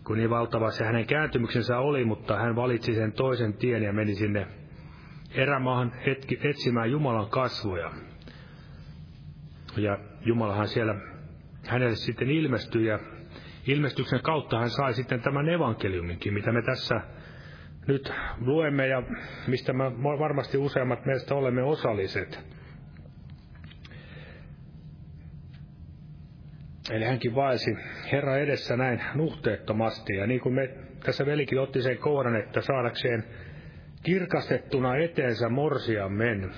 kun 0.03 0.17
niin 0.17 0.29
valtava 0.29 0.71
se 0.71 0.86
hänen 0.86 1.06
kääntymyksensä 1.06 1.77
oli, 1.77 2.06
mutta 2.06 2.38
hän 2.38 2.56
valitsi 2.56 2.95
sen 2.95 3.12
toisen 3.12 3.53
tien 3.53 3.84
ja 3.84 3.93
meni 3.93 4.15
sinne 4.15 4.62
erämaahan 5.34 5.91
etsimään 6.43 6.91
Jumalan 6.91 7.30
kasvoja. 7.30 7.91
Ja 9.78 9.98
Jumalahan 10.26 10.67
siellä 10.67 10.96
hänelle 11.67 11.96
sitten 11.96 12.30
ilmestyi 12.30 12.86
ja 12.86 13.00
ilmestyksen 13.67 14.22
kautta 14.22 14.60
hän 14.60 14.69
sai 14.69 14.93
sitten 14.93 15.22
tämän 15.22 15.50
evankeliuminkin, 15.50 16.34
mitä 16.34 16.52
me 16.52 16.62
tässä 16.62 17.02
nyt 17.88 18.13
luemme 18.38 18.88
ja 18.88 19.04
mistä 19.48 19.74
me 19.74 19.84
varmasti 20.19 20.58
useammat 20.58 21.06
meistä 21.06 21.36
olemme 21.36 21.63
osalliset. 21.63 22.39
Eli 26.91 27.06
hänkin 27.06 27.36
vaelsi 27.36 27.78
Herra 28.12 28.38
edessä 28.38 28.78
näin 28.78 29.02
nuhteettomasti. 29.15 30.15
Ja 30.15 30.28
niin 30.28 30.39
kuin 30.39 30.56
me 30.56 30.69
tässä 31.04 31.26
velikin 31.26 31.60
otti 31.60 31.82
sen 31.82 31.98
kohdan, 31.98 32.36
että 32.36 32.62
saadakseen 32.62 33.24
kirkastettuna 34.03 34.97
eteensä 34.97 35.49
morsiammen. 35.49 36.51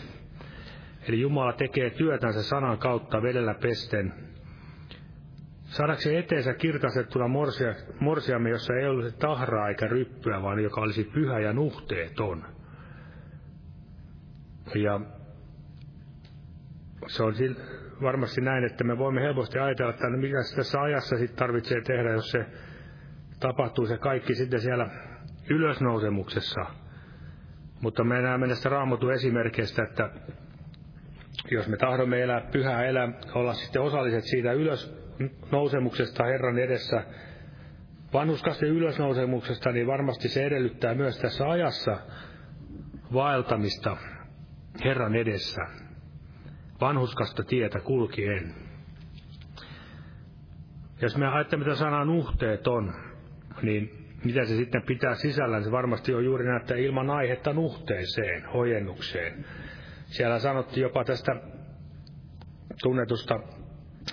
Eli 1.08 1.22
Jumala 1.22 1.54
tekee 1.54 1.90
työtänsä 1.90 2.44
sanan 2.44 2.78
kautta 2.78 3.22
vedellä 3.22 3.54
pesten. 3.54 4.14
Saadakseen 5.66 6.20
eteensä 6.20 6.54
kirkastettuna 6.54 7.28
morsia, 7.28 7.74
morsiamme, 8.00 8.50
jossa 8.50 8.74
ei 8.74 8.88
ollut 8.88 9.20
tahraa 9.20 9.70
eikä 9.70 9.88
ryppyä, 9.88 10.42
vaan 10.42 10.64
joka 10.64 10.82
olisi 10.82 11.04
pyhä 11.04 11.40
ja 11.40 11.54
nuhteeton. 11.54 12.46
Ja 14.76 15.02
se 17.08 17.24
on 17.24 17.34
varmasti 18.02 18.42
näin, 18.42 18.64
että 18.64 18.84
me 18.84 18.98
voimme 18.98 19.22
helposti 19.22 19.60
ajatella, 19.60 19.94
että 19.94 20.10
no 20.10 20.18
mitä 20.18 20.38
tässä 20.56 20.82
ajassa 20.82 21.18
sitten 21.18 21.38
tarvitsee 21.38 21.82
tehdä, 21.82 22.12
jos 22.12 22.32
se 22.32 22.46
tapahtuu 23.40 23.86
se 23.86 23.98
kaikki 23.98 24.36
sitten 24.36 24.62
siellä 24.62 24.90
ylösnousemuksessa. 25.50 26.85
Mutta 27.86 28.04
me 28.04 28.22
näemme 28.22 28.48
näistä 28.48 28.70
raamatun 28.70 29.14
esimerkkeistä, 29.14 29.84
että 29.84 30.10
jos 31.52 31.68
me 31.68 31.78
tahdomme 31.78 32.22
elää 32.22 32.42
pyhää 32.52 32.86
elää, 32.86 33.08
olla 33.34 33.54
sitten 33.54 33.82
osalliset 33.82 34.24
siitä 34.24 34.52
ylösnousemuksesta 34.52 36.24
Herran 36.24 36.60
edessä, 36.60 37.04
vanhuskasten 38.14 38.70
ylösnousemuksesta, 38.70 39.72
niin 39.72 39.88
varmasti 39.88 40.30
se 40.30 40.46
edellyttää 40.46 40.94
myös 40.94 41.18
tässä 41.18 41.50
ajassa 41.50 41.98
vaeltamista 43.14 43.98
Herran 44.84 45.16
edessä 45.16 45.62
vanhuskasta 46.82 47.44
tietä 47.44 47.80
kulkien. 47.80 48.56
Jos 51.02 51.18
me 51.18 51.28
ajattelemme 51.28 51.66
tätä 51.66 51.78
sanaa 51.78 52.06
nuhteeton, 52.06 52.94
niin 53.62 54.05
mitä 54.26 54.46
se 54.46 54.56
sitten 54.56 54.82
pitää 54.82 55.16
sisällään? 55.16 55.64
Se 55.64 55.72
varmasti 55.72 56.14
on 56.14 56.26
juuri 56.26 56.46
näitä 56.46 56.76
ilman 56.76 57.10
aihetta 57.10 57.54
nuhteeseen, 57.54 58.46
hojennukseen. 58.46 59.46
Siellä 60.06 60.40
sanottiin 60.40 60.82
jopa 60.82 61.04
tästä 61.04 61.36
tunnetusta 62.84 63.40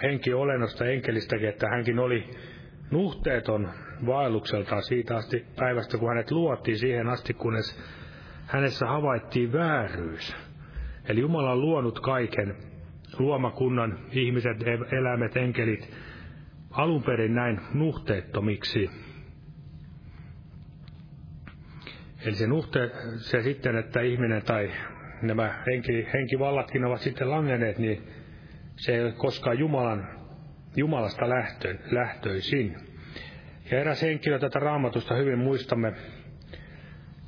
henkiolennosta, 0.03 0.85
enkelistäkin, 0.85 1.48
että 1.48 1.68
hänkin 1.68 1.98
oli 1.98 2.31
nuhteeton 2.90 3.70
vaellukseltaan 4.07 4.83
siitä 4.83 5.16
asti 5.16 5.46
päivästä, 5.57 5.98
kun 5.98 6.09
hänet 6.09 6.31
luotiin 6.31 6.79
siihen 6.79 7.09
asti, 7.09 7.35
kunnes 7.35 7.79
hänessä 8.46 8.87
havaittiin 8.87 9.53
vääryys. 9.53 10.37
Eli 11.09 11.20
Jumala 11.20 11.53
on 11.53 11.61
luonut 11.61 12.01
kaiken, 12.01 12.57
luomakunnan, 13.18 13.98
ihmiset, 14.11 14.57
eläimet, 14.92 15.37
enkelit, 15.37 15.94
alun 16.70 17.03
perin 17.03 17.35
näin 17.35 17.61
nuhteettomiksi. 17.75 18.90
Eli 22.24 22.35
se 22.35 22.46
nuhte, 22.46 22.90
se 23.16 23.42
sitten, 23.42 23.76
että 23.76 24.00
ihminen 24.00 24.42
tai 24.42 24.70
nämä 25.22 25.62
henki, 25.66 26.08
henkivallatkin 26.12 26.85
ovat 26.85 27.00
sitten 27.00 27.30
langenneet, 27.30 27.78
niin 27.78 28.02
se 28.76 28.94
ei 28.94 29.02
ole 29.02 29.12
koskaan 29.12 29.58
Jumalan, 29.58 30.08
Jumalasta 30.76 31.28
lähtö, 31.28 31.78
lähtöisin. 31.90 32.76
Ja 33.70 33.80
eräs 33.80 34.02
henkilö 34.02 34.38
tätä 34.38 34.58
raamatusta 34.58 35.14
hyvin 35.14 35.38
muistamme, 35.38 35.92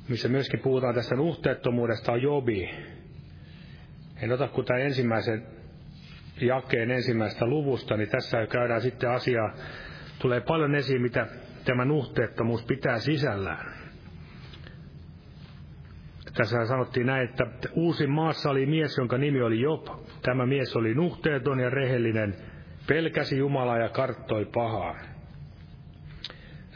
missä 0.09 0.27
myöskin 0.27 0.59
puhutaan 0.59 0.95
tästä 0.95 1.15
nuhteettomuudesta, 1.15 2.11
on 2.11 2.21
Jobi. 2.21 2.69
En 4.21 4.31
ota 4.31 4.47
kuin 4.47 4.65
tämän 4.65 4.81
ensimmäisen 4.81 5.43
jakeen 6.41 6.91
ensimmäistä 6.91 7.45
luvusta, 7.45 7.97
niin 7.97 8.09
tässä 8.09 8.47
käydään 8.47 8.81
sitten 8.81 9.11
asiaa, 9.11 9.53
tulee 10.19 10.41
paljon 10.41 10.75
esiin, 10.75 11.01
mitä 11.01 11.27
tämä 11.65 11.85
nuhteettomuus 11.85 12.65
pitää 12.65 12.99
sisällään. 12.99 13.84
Tässä 16.35 16.65
sanottiin 16.65 17.05
näin, 17.05 17.29
että 17.29 17.45
uusin 17.73 18.09
maassa 18.09 18.49
oli 18.49 18.65
mies, 18.65 18.97
jonka 18.97 19.17
nimi 19.17 19.41
oli 19.41 19.61
Job. 19.61 19.87
Tämä 20.21 20.45
mies 20.45 20.75
oli 20.75 20.93
nuhteeton 20.93 21.59
ja 21.59 21.69
rehellinen, 21.69 22.35
pelkäsi 22.87 23.37
Jumalaa 23.37 23.77
ja 23.77 23.89
karttoi 23.89 24.45
pahaa. 24.45 24.95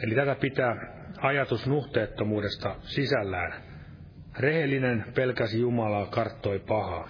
Eli 0.03 0.15
tätä 0.15 0.35
pitää 0.35 0.75
ajatus 1.21 1.67
nuhteettomuudesta 1.67 2.75
sisällään. 2.81 3.53
Rehellinen 4.39 5.05
pelkäsi 5.15 5.59
Jumalaa, 5.59 6.05
karttoi 6.05 6.59
pahaa. 6.59 7.09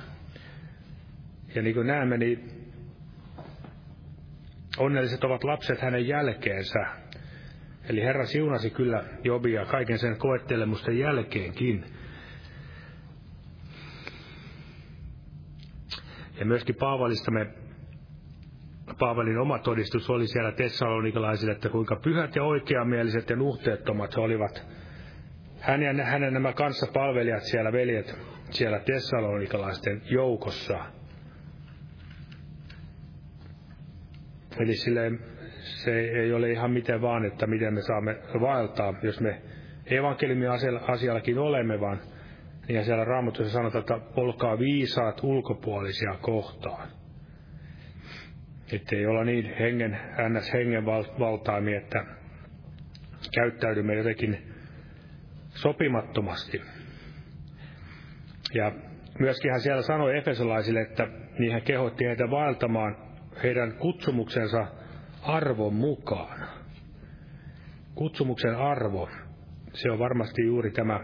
Ja 1.56 1.62
niin 1.62 1.76
kuin 1.76 1.88
näemme, 1.88 2.18
niin 2.18 2.50
onnelliset 4.78 5.24
ovat 5.24 5.44
lapset 5.44 5.82
hänen 5.82 6.08
jälkeensä. 6.08 6.80
Eli 7.90 8.02
Herra 8.02 8.26
siunasi 8.26 8.70
kyllä 8.70 9.04
Jobia 9.24 9.66
kaiken 9.66 10.00
sen 10.00 10.18
koettelemusten 10.18 11.00
jälkeenkin. 11.00 11.86
Ja 16.40 16.46
myöskin 16.46 16.76
Paavalista 16.76 17.32
me, 17.32 17.48
Paavalin 19.00 19.38
oma 19.38 19.60
todistus 19.60 20.10
oli 20.10 20.28
siellä 20.28 20.52
tessalonikalaisille, 20.52 21.52
että 21.52 21.70
kuinka 21.70 21.96
pyhät 21.96 22.36
ja 22.36 22.44
oikeamieliset 22.44 23.30
ja 23.30 23.36
nuhteettomat 23.36 24.16
he 24.16 24.22
olivat. 24.22 24.68
Hän 25.60 25.82
ja 25.82 26.06
hänen 26.06 26.34
nämä 26.34 26.54
kanssapalvelijat 26.54 27.44
siellä, 27.44 27.72
veljet, 27.72 28.20
siellä 28.50 28.80
tessalonikalaisten 28.80 30.02
joukossa– 30.10 30.86
Eli 34.60 34.76
sille 34.76 35.12
se 35.62 36.00
ei 36.00 36.34
ole 36.34 36.52
ihan 36.52 36.72
miten 36.72 37.02
vaan, 37.02 37.26
että 37.26 37.48
miten 37.48 37.74
me 37.74 37.82
saamme 37.82 38.18
vaeltaa, 38.42 38.94
jos 39.04 39.22
me 39.22 39.42
evankeliumin 39.86 40.50
asiallakin 40.88 41.40
olemme, 41.40 41.80
vaan 41.80 42.00
niin 42.70 42.86
siellä 42.86 43.06
raamatussa 43.06 43.54
sanotaan, 43.54 43.82
että 43.82 44.00
olkaa 44.16 44.60
viisaat 44.60 45.24
ulkopuolisia 45.24 46.14
kohtaan. 46.22 46.90
Että 48.74 48.96
ei 48.96 49.06
olla 49.06 49.24
niin 49.24 49.56
hengen, 49.60 50.00
ns. 50.30 50.54
hengen 50.54 50.86
valtaamia, 51.20 51.78
että 51.78 52.06
käyttäydymme 53.34 53.96
jotenkin 53.96 54.54
sopimattomasti. 55.50 56.62
Ja 58.54 58.72
myöskin 59.20 59.52
hän 59.52 59.62
siellä 59.62 59.82
sanoi 59.82 60.18
efesolaisille, 60.18 60.82
että 60.82 61.08
niin 61.40 61.52
hän 61.52 61.62
kehotti 61.62 62.06
heitä 62.06 62.30
vaeltamaan 62.32 62.98
heidän 63.44 63.74
kutsumuksensa 63.78 64.68
arvon 65.22 65.74
mukaan. 65.74 66.48
Kutsumuksen 67.96 68.56
arvo, 68.56 69.10
se 69.74 69.92
on 69.92 70.00
varmasti 70.00 70.46
juuri 70.46 70.72
tämä 70.72 71.00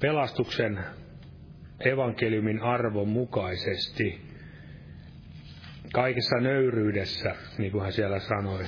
pelastuksen 0.00 0.84
evankeliumin 1.80 2.60
arvon 2.62 3.08
mukaisesti. 3.08 4.20
kaikessa 5.92 6.36
nöyryydessä, 6.40 7.36
niin 7.58 7.72
kuin 7.72 7.82
hän 7.82 7.92
siellä 7.92 8.18
sanoi. 8.18 8.64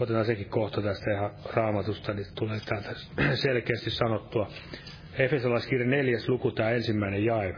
Otetaan 0.00 0.24
sekin 0.24 0.48
kohta 0.48 0.82
tästä 0.82 1.10
ihan 1.10 1.30
raamatusta, 1.54 2.14
niin 2.14 2.26
tulee 2.34 2.60
täältä 2.60 2.94
selkeästi 3.34 3.90
sanottua. 3.90 4.50
Efesolaiskirja 5.18 5.86
neljäs 5.86 6.28
luku, 6.28 6.50
tämä 6.50 6.70
ensimmäinen 6.70 7.24
jae. 7.24 7.54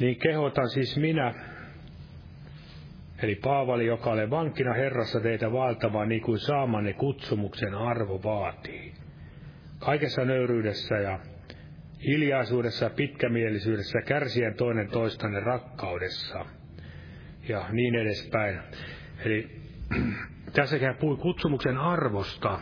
Niin 0.00 0.18
kehotan 0.18 0.70
siis 0.70 0.96
minä, 0.96 1.34
eli 3.22 3.34
Paavali, 3.34 3.86
joka 3.86 4.10
olen 4.10 4.30
vankina 4.30 4.74
Herrassa 4.74 5.20
teitä 5.20 5.52
valtavaa, 5.52 6.06
niin 6.06 6.22
kuin 6.22 6.38
saamanne 6.38 6.92
kutsumuksen 6.92 7.74
arvo 7.74 8.22
vaatii. 8.22 8.92
Kaikessa 9.78 10.24
nöyryydessä 10.24 10.94
ja 10.94 11.18
hiljaisuudessa, 12.06 12.90
pitkämielisyydessä, 12.90 14.02
kärsien 14.06 14.54
toinen 14.54 14.88
toistanne 14.88 15.40
rakkaudessa 15.40 16.44
ja 17.48 17.68
niin 17.72 17.94
edespäin. 17.94 18.60
Eli 19.24 19.50
tässäkin 20.52 20.86
hän 20.86 20.96
puhui 20.96 21.16
kutsumuksen 21.16 21.78
arvosta 21.78 22.58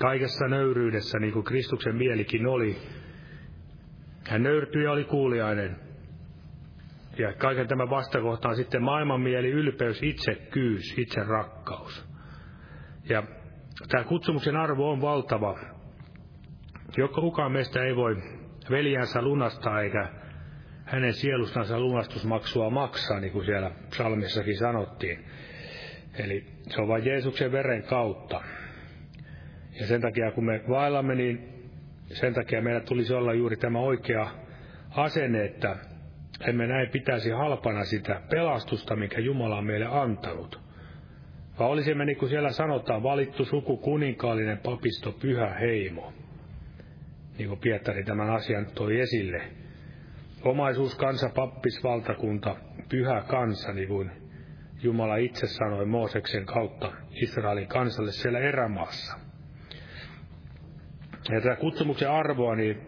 kaikessa 0.00 0.48
nöyryydessä, 0.48 1.18
niin 1.18 1.32
kuin 1.32 1.44
Kristuksen 1.44 1.96
mielikin 1.96 2.46
oli. 2.46 2.76
Hän 4.28 4.42
nöyrtyi 4.42 4.84
ja 4.84 4.92
oli 4.92 5.04
kuuliainen. 5.04 5.87
Ja 7.18 7.32
kaiken 7.32 7.68
tämän 7.68 7.90
vastakohtaan 7.90 8.56
sitten 8.56 8.82
maailman 8.82 9.20
mieli, 9.20 9.50
ylpeys, 9.50 10.02
itsekkyys, 10.02 10.98
itse 10.98 11.20
rakkaus. 11.20 12.08
Ja 13.08 13.22
tämä 13.88 14.04
kutsumuksen 14.04 14.56
arvo 14.56 14.90
on 14.90 15.00
valtava. 15.00 15.58
Jokka 16.96 17.20
kukaan 17.20 17.52
meistä 17.52 17.84
ei 17.84 17.96
voi 17.96 18.16
veljänsä 18.70 19.22
lunastaa 19.22 19.80
eikä 19.82 20.08
hänen 20.84 21.12
sielustansa 21.12 21.80
lunastusmaksua 21.80 22.70
maksaa, 22.70 23.20
niin 23.20 23.32
kuin 23.32 23.44
siellä 23.44 23.70
psalmissakin 23.90 24.58
sanottiin. 24.58 25.24
Eli 26.18 26.46
se 26.68 26.80
on 26.80 26.88
vain 26.88 27.04
Jeesuksen 27.04 27.52
veren 27.52 27.82
kautta. 27.82 28.40
Ja 29.80 29.86
sen 29.86 30.00
takia, 30.00 30.32
kun 30.32 30.46
me 30.46 30.60
vaellamme, 30.68 31.14
niin 31.14 31.48
sen 32.06 32.34
takia 32.34 32.62
meillä 32.62 32.80
tulisi 32.80 33.14
olla 33.14 33.34
juuri 33.34 33.56
tämä 33.56 33.78
oikea 33.78 34.30
asenne, 34.90 35.44
että 35.44 35.76
emme 36.46 36.66
näin 36.66 36.88
pitäisi 36.88 37.30
halpana 37.30 37.84
sitä 37.84 38.20
pelastusta, 38.30 38.96
mikä 38.96 39.20
Jumala 39.20 39.58
on 39.58 39.66
meille 39.66 39.86
antanut. 39.86 40.60
Vaan 41.58 41.70
olisimme, 41.70 42.04
niin 42.04 42.16
kuin 42.16 42.28
siellä 42.28 42.50
sanotaan, 42.52 43.02
valittu 43.02 43.44
suku, 43.44 43.76
kuninkaallinen 43.76 44.58
papisto, 44.58 45.12
pyhä 45.12 45.54
heimo. 45.54 46.12
Niin 47.38 47.48
kuin 47.48 47.60
Pietari 47.60 48.04
tämän 48.04 48.30
asian 48.30 48.66
toi 48.74 49.00
esille. 49.00 49.42
Omaisuus, 50.44 50.94
kansa, 50.94 51.30
pappisvaltakunta, 51.34 52.56
pyhä 52.88 53.22
kansa, 53.28 53.72
niin 53.72 53.88
kuin 53.88 54.10
Jumala 54.82 55.16
itse 55.16 55.46
sanoi 55.46 55.86
Mooseksen 55.86 56.46
kautta 56.46 56.92
Israelin 57.22 57.68
kansalle 57.68 58.12
siellä 58.12 58.38
erämaassa. 58.38 59.18
Ja 61.30 61.40
tämä 61.40 61.56
kutsumuksen 61.56 62.10
arvoa, 62.10 62.56
niin 62.56 62.80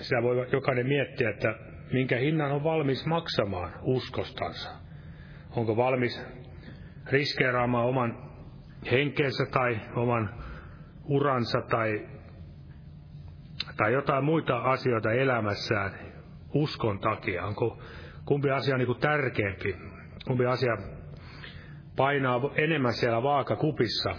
sitä 0.00 0.22
voi 0.22 0.48
jokainen 0.52 0.86
miettiä, 0.86 1.30
että 1.30 1.69
minkä 1.92 2.16
hinnan 2.16 2.52
on 2.52 2.64
valmis 2.64 3.06
maksamaan 3.06 3.72
uskostansa. 3.82 4.70
Onko 5.56 5.76
valmis 5.76 6.22
riskeeraamaan 7.06 7.86
oman 7.86 8.30
henkensä 8.90 9.46
tai 9.50 9.80
oman 9.96 10.34
uransa 11.04 11.60
tai, 11.60 12.08
tai 13.76 13.92
jotain 13.92 14.24
muita 14.24 14.58
asioita 14.58 15.12
elämässään 15.12 15.92
uskon 16.54 16.98
takia? 16.98 17.46
Onko 17.46 17.78
kumpi 18.24 18.50
asia 18.50 18.76
niin 18.76 18.86
kuin 18.86 19.00
tärkeämpi? 19.00 19.76
Kumpi 20.26 20.46
asia 20.46 20.76
painaa 21.96 22.40
enemmän 22.54 22.92
siellä 22.92 23.22
vaakakupissa? 23.22 24.10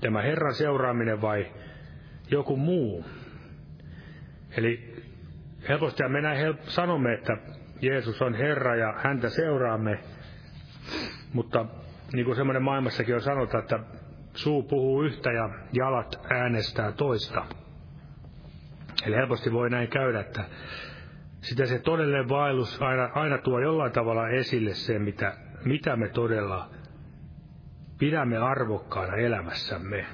Tämä 0.00 0.22
Herran 0.22 0.54
seuraaminen 0.54 1.22
vai 1.22 1.52
joku 2.30 2.56
muu? 2.56 3.04
Eli 4.56 4.97
helposti 5.68 6.08
me 6.08 6.20
näin 6.20 6.38
help- 6.46 6.62
sanomme, 6.62 7.14
että 7.14 7.36
Jeesus 7.80 8.22
on 8.22 8.34
Herra 8.34 8.76
ja 8.76 8.94
häntä 8.96 9.28
seuraamme, 9.28 9.98
mutta 11.32 11.66
niin 12.12 12.24
kuin 12.24 12.36
semmoinen 12.36 12.62
maailmassakin 12.62 13.14
on 13.14 13.20
sanota, 13.20 13.58
että 13.58 13.78
suu 14.34 14.62
puhuu 14.62 15.02
yhtä 15.02 15.32
ja 15.32 15.50
jalat 15.72 16.20
äänestää 16.30 16.92
toista. 16.92 17.44
Eli 19.06 19.16
helposti 19.16 19.52
voi 19.52 19.70
näin 19.70 19.88
käydä, 19.88 20.20
että 20.20 20.44
sitä 21.40 21.66
se 21.66 21.78
todellinen 21.78 22.28
vaellus 22.28 22.82
aina, 22.82 23.10
aina 23.14 23.38
tuo 23.38 23.60
jollain 23.60 23.92
tavalla 23.92 24.28
esille 24.28 24.74
se, 24.74 24.98
mitä, 24.98 25.34
mitä 25.64 25.96
me 25.96 26.08
todella 26.08 26.70
pidämme 27.98 28.38
arvokkaana 28.38 29.16
elämässämme. 29.16 30.06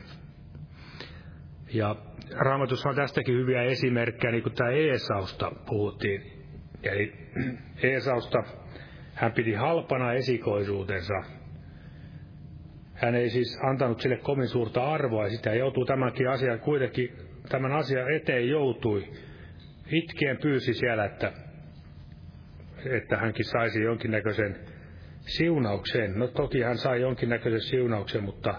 Ja 1.74 1.96
Raamatussa 2.30 2.88
on 2.88 2.96
tästäkin 2.96 3.34
hyviä 3.34 3.62
esimerkkejä, 3.62 4.30
niin 4.30 4.42
kuin 4.42 4.54
tämä 4.54 4.70
Eesausta 4.70 5.52
puhuttiin. 5.66 6.22
Eli 6.82 7.12
Eesausta 7.82 8.42
hän 9.14 9.32
piti 9.32 9.52
halpana 9.52 10.12
esikoisuutensa. 10.12 11.14
Hän 12.94 13.14
ei 13.14 13.30
siis 13.30 13.58
antanut 13.62 14.00
sille 14.00 14.16
kovin 14.16 14.48
suurta 14.48 14.92
arvoa, 14.92 15.24
ja 15.24 15.30
sitä 15.30 15.54
joutuu 15.54 15.84
tämänkin 15.84 16.28
asian 16.28 16.60
kuitenkin, 16.60 17.16
tämän 17.48 17.72
asian 17.72 18.14
eteen 18.14 18.48
joutui. 18.48 19.04
Itkien 19.92 20.36
pyysi 20.36 20.74
siellä, 20.74 21.04
että, 21.04 21.32
että 22.90 23.16
hänkin 23.16 23.44
saisi 23.44 23.82
jonkinnäköisen 23.82 24.56
siunauksen. 25.20 26.18
No 26.18 26.26
toki 26.26 26.62
hän 26.62 26.78
sai 26.78 27.00
jonkinnäköisen 27.00 27.60
siunauksen, 27.60 28.24
mutta 28.24 28.54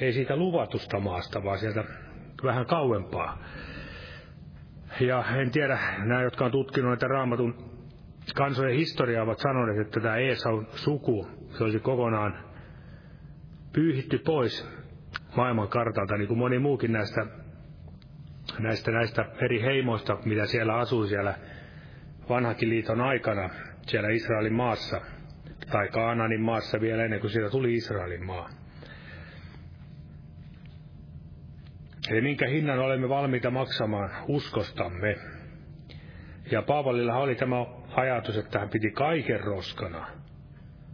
ei 0.00 0.12
siitä 0.12 0.36
luvatusta 0.36 1.00
maasta, 1.00 1.44
vaan 1.44 1.58
sieltä 1.58 1.84
vähän 2.44 2.66
kauempaa. 2.66 3.38
Ja 5.00 5.24
en 5.36 5.50
tiedä, 5.50 5.78
nämä, 5.98 6.22
jotka 6.22 6.44
on 6.44 6.50
tutkinut 6.50 6.90
näitä 6.90 7.08
raamatun 7.08 7.54
kansojen 8.34 8.76
historiaa, 8.76 9.24
ovat 9.24 9.38
sanoneet, 9.38 9.86
että 9.86 10.00
tämä 10.00 10.16
Eesaun 10.16 10.66
suku, 10.70 11.28
se 11.50 11.64
olisi 11.64 11.80
kokonaan 11.80 12.44
pyyhitty 13.72 14.18
pois 14.18 14.68
maailman 15.36 15.68
kartalta, 15.68 16.16
niin 16.16 16.28
kuin 16.28 16.38
moni 16.38 16.58
muukin 16.58 16.92
näistä, 16.92 17.26
näistä, 18.58 18.90
näistä 18.90 19.24
eri 19.40 19.62
heimoista, 19.62 20.18
mitä 20.24 20.46
siellä 20.46 20.76
asui 20.76 21.08
siellä 21.08 21.34
vanhakin 22.28 22.70
liiton 22.70 23.00
aikana, 23.00 23.50
siellä 23.86 24.08
Israelin 24.08 24.54
maassa, 24.54 25.00
tai 25.70 25.88
Kaananin 25.88 26.40
maassa 26.40 26.80
vielä 26.80 27.04
ennen 27.04 27.20
kuin 27.20 27.30
siitä 27.30 27.50
tuli 27.50 27.74
Israelin 27.74 28.24
maa. 28.26 28.48
Eli 32.10 32.20
minkä 32.20 32.48
hinnan 32.48 32.78
olemme 32.78 33.08
valmiita 33.08 33.50
maksamaan 33.50 34.10
uskostamme. 34.28 35.16
Ja 36.50 36.62
Paavalilla 36.62 37.16
oli 37.16 37.34
tämä 37.34 37.56
ajatus, 37.94 38.36
että 38.36 38.58
hän 38.58 38.68
piti 38.68 38.90
kaiken 38.90 39.40
roskana. 39.40 40.06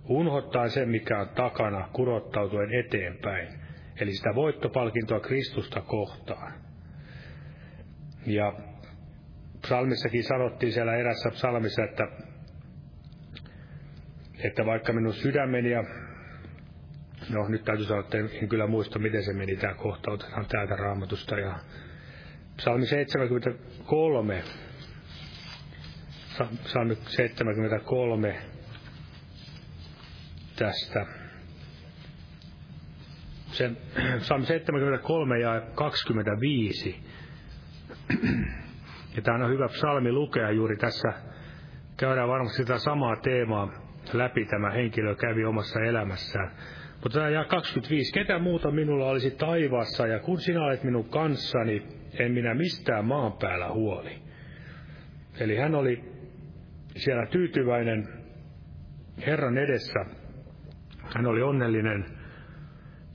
Unhottaa 0.09 0.69
sen, 0.69 0.89
mikä 0.89 1.19
on 1.21 1.29
takana, 1.29 1.89
kurottautuen 1.93 2.75
eteenpäin. 2.75 3.49
Eli 4.01 4.13
sitä 4.13 4.35
voittopalkintoa 4.35 5.21
Kristusta 5.21 5.81
kohtaan. 5.81 6.53
Ja 8.27 8.53
psalmissakin 9.63 10.25
sanottiin 10.25 10.73
siellä 10.73 10.97
erässä 10.97 11.31
psalmissa, 11.31 11.85
että, 11.85 12.09
että 14.45 14.67
vaikka 14.67 14.93
minun 14.93 15.15
sydämeni 15.15 15.71
ja 15.71 15.85
No 17.31 17.49
nyt 17.49 17.65
täytyy 17.65 17.87
sanoa, 17.87 18.01
että 18.01 18.19
en 18.19 18.49
kyllä 18.49 18.67
muista, 18.67 18.99
miten 18.99 19.25
se 19.25 19.33
meni 19.33 19.57
tämä 19.57 19.75
kohta. 19.75 20.11
Otetaan 20.11 20.47
täältä 20.47 20.77
raamatusta. 20.77 21.39
Ja 21.39 21.59
Psalmi 22.57 22.87
73. 22.87 24.43
Psalmi 26.65 26.95
73 26.95 28.37
tästä. 30.57 31.07
Se, 33.53 33.71
Psalmi 34.19 34.47
73 34.47 35.39
ja 35.39 35.61
25. 35.75 37.01
Ja 39.17 39.23
tämä 39.23 39.45
on 39.45 39.51
hyvä 39.53 39.69
psalmi 39.69 40.13
lukea 40.13 40.51
juuri 40.51 40.77
tässä. 40.77 41.13
Käydään 41.97 42.29
varmasti 42.29 42.57
sitä 42.57 42.79
samaa 42.79 43.17
teemaa 43.17 43.69
läpi 44.13 44.45
tämä 44.45 44.71
henkilö 44.71 45.15
kävi 45.15 45.45
omassa 45.45 45.81
elämässään. 45.81 46.51
Mutta 47.03 47.19
tämä 47.19 47.31
jää 47.31 47.45
25. 47.45 48.13
Ketä 48.13 48.39
muuta 48.39 48.71
minulla 48.71 49.07
olisi 49.07 49.31
taivaassa, 49.31 50.07
ja 50.07 50.19
kun 50.19 50.41
sinä 50.41 50.65
olet 50.65 50.85
minun 50.85 51.09
kanssani, 51.09 51.83
en 52.19 52.33
minä 52.33 52.55
mistään 52.55 53.05
maan 53.05 53.33
päällä 53.33 53.69
huoli. 53.73 54.23
Eli 55.41 55.57
hän 55.57 55.75
oli 55.75 56.05
siellä 56.97 57.27
tyytyväinen 57.27 58.09
Herran 59.27 59.59
edessä. 59.59 60.05
Hän 61.15 61.27
oli 61.27 61.43
onnellinen. 61.43 62.05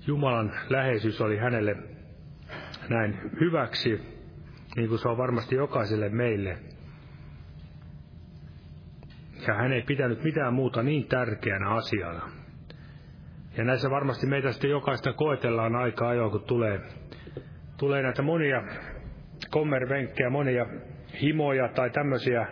Jumalan 0.08 0.54
läheisyys 0.70 1.22
oli 1.22 1.38
hänelle 1.38 1.76
näin 2.90 3.20
hyväksi. 3.40 4.02
niin 4.76 4.90
kuin 4.90 5.00
se 5.00 5.08
on 5.08 5.18
varmasti 5.18 5.56
jokaiselle 5.56 6.10
meille. 6.10 6.58
Ja 9.48 9.54
hän 9.54 9.72
ei 9.72 9.82
pitänyt 9.82 10.24
mitään 10.24 10.54
muuta 10.54 10.84
niin 10.84 11.08
tärkeänä 11.08 11.70
asiana. 11.70 12.37
Ja 13.58 13.64
näissä 13.64 13.90
varmasti 13.90 14.28
meitä 14.28 14.52
sitten 14.52 14.70
jokaista 14.70 15.14
koetellaan 15.14 15.76
aika 15.76 16.08
ajoin, 16.10 16.32
kun 16.32 16.44
tulee, 16.44 16.80
tulee 17.78 18.04
näitä 18.04 18.22
monia 18.22 18.64
kommervenkkejä, 19.52 20.30
monia 20.30 20.66
himoja 21.22 21.68
tai 21.68 21.90
tämmöisiä 21.90 22.48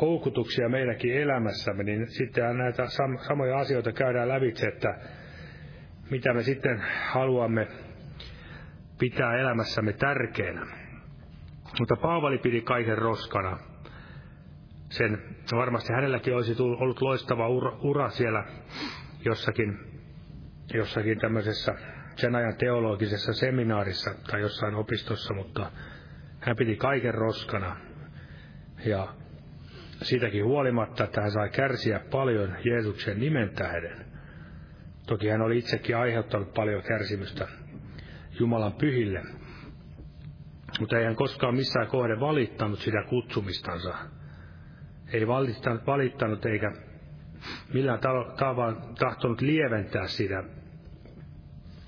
houkutuksia 0.00 0.68
meidänkin 0.68 1.14
elämässämme, 1.14 1.82
niin 1.82 2.06
sitten 2.06 2.58
näitä 2.58 2.82
sam- 2.82 3.24
samoja 3.28 3.58
asioita 3.58 3.92
käydään 3.92 4.28
lävitse, 4.28 4.66
että 4.66 4.94
mitä 6.10 6.34
me 6.34 6.42
sitten 6.42 6.82
haluamme 7.06 7.68
pitää 8.98 9.36
elämässämme 9.36 9.92
tärkeänä. 9.92 10.66
Mutta 11.78 11.96
Paavali 11.96 12.38
pidi 12.38 12.60
kaiken 12.60 12.98
roskana. 12.98 13.58
Sen 14.88 15.18
varmasti 15.52 15.92
hänelläkin 15.92 16.34
olisi 16.34 16.54
tullut, 16.54 16.80
ollut 16.80 17.02
loistava 17.02 17.48
ura, 17.48 17.76
ura 17.82 18.08
siellä 18.08 18.44
jossakin, 19.24 19.78
jossakin 20.74 21.18
tämmöisessä 21.18 21.74
sen 22.16 22.34
ajan 22.34 22.56
teologisessa 22.56 23.32
seminaarissa 23.32 24.14
tai 24.30 24.40
jossain 24.40 24.74
opistossa, 24.74 25.34
mutta 25.34 25.70
hän 26.40 26.56
piti 26.56 26.76
kaiken 26.76 27.14
roskana. 27.14 27.76
Ja 28.84 29.14
siitäkin 30.02 30.44
huolimatta, 30.44 31.04
että 31.04 31.20
hän 31.20 31.30
sai 31.30 31.48
kärsiä 31.48 32.00
paljon 32.10 32.56
Jeesuksen 32.64 33.20
nimen 33.20 33.50
tähden. 33.50 34.06
Toki 35.06 35.28
hän 35.28 35.42
oli 35.42 35.58
itsekin 35.58 35.96
aiheuttanut 35.96 36.54
paljon 36.54 36.82
kärsimystä 36.82 37.48
Jumalan 38.40 38.72
pyhille, 38.72 39.22
mutta 40.80 40.98
ei 40.98 41.04
hän 41.04 41.16
koskaan 41.16 41.54
missään 41.54 41.86
kohde 41.86 42.20
valittanut 42.20 42.78
sitä 42.78 43.02
kutsumistansa. 43.08 43.94
Ei 45.12 45.26
valittanut, 45.26 45.86
valittanut 45.86 46.46
eikä 46.46 46.72
millään 47.74 48.00
tavalla 48.38 48.94
tahtonut 48.98 49.40
lieventää 49.40 50.06
sitä, 50.06 50.44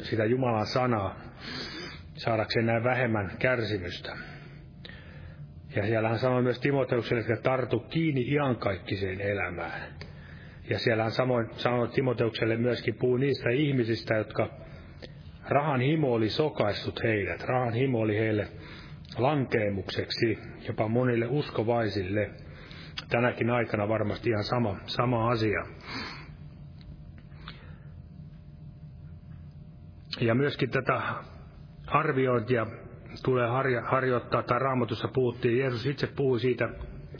sitä 0.02 0.24
Jumalan 0.24 0.66
sanaa 0.66 1.16
saadakseen 2.14 2.66
näin 2.66 2.84
vähemmän 2.84 3.32
kärsimystä. 3.38 4.16
Ja 5.76 5.86
siellä 5.86 6.08
hän 6.08 6.18
sanoi 6.18 6.42
myös 6.42 6.60
Timoteukselle, 6.60 7.20
että 7.20 7.42
tartu 7.42 7.80
kiinni 7.80 8.20
iankaikkiseen 8.20 9.20
elämään. 9.20 9.80
Ja 10.70 10.78
siellä 10.78 11.02
hän 11.02 11.12
samoin 11.12 11.46
sanoi 11.56 11.88
Timoteukselle 11.88 12.56
myöskin 12.56 12.94
puu 12.94 13.16
niistä 13.16 13.50
ihmisistä, 13.50 14.14
jotka 14.14 14.48
rahan 15.48 15.80
himo 15.80 16.12
oli 16.12 16.28
sokaissut 16.28 17.02
heidät. 17.02 17.44
Rahan 17.44 17.72
himo 17.72 17.98
oli 17.98 18.18
heille 18.18 18.48
lankeemukseksi, 19.18 20.38
jopa 20.68 20.88
monille 20.88 21.26
uskovaisille. 21.28 22.30
Tänäkin 23.08 23.50
aikana 23.50 23.88
varmasti 23.88 24.30
ihan 24.30 24.44
sama, 24.44 24.76
sama 24.86 25.30
asia. 25.30 25.66
Ja 30.20 30.34
myöskin 30.34 30.70
tätä 30.70 31.00
arviointia 31.86 32.66
tulee 33.24 33.48
harja, 33.48 33.82
harjoittaa, 33.82 34.42
tai 34.42 34.58
raamatussa 34.58 35.08
puhuttiin, 35.08 35.58
Jeesus 35.58 35.86
itse 35.86 36.06
puhui 36.06 36.40
siitä 36.40 36.68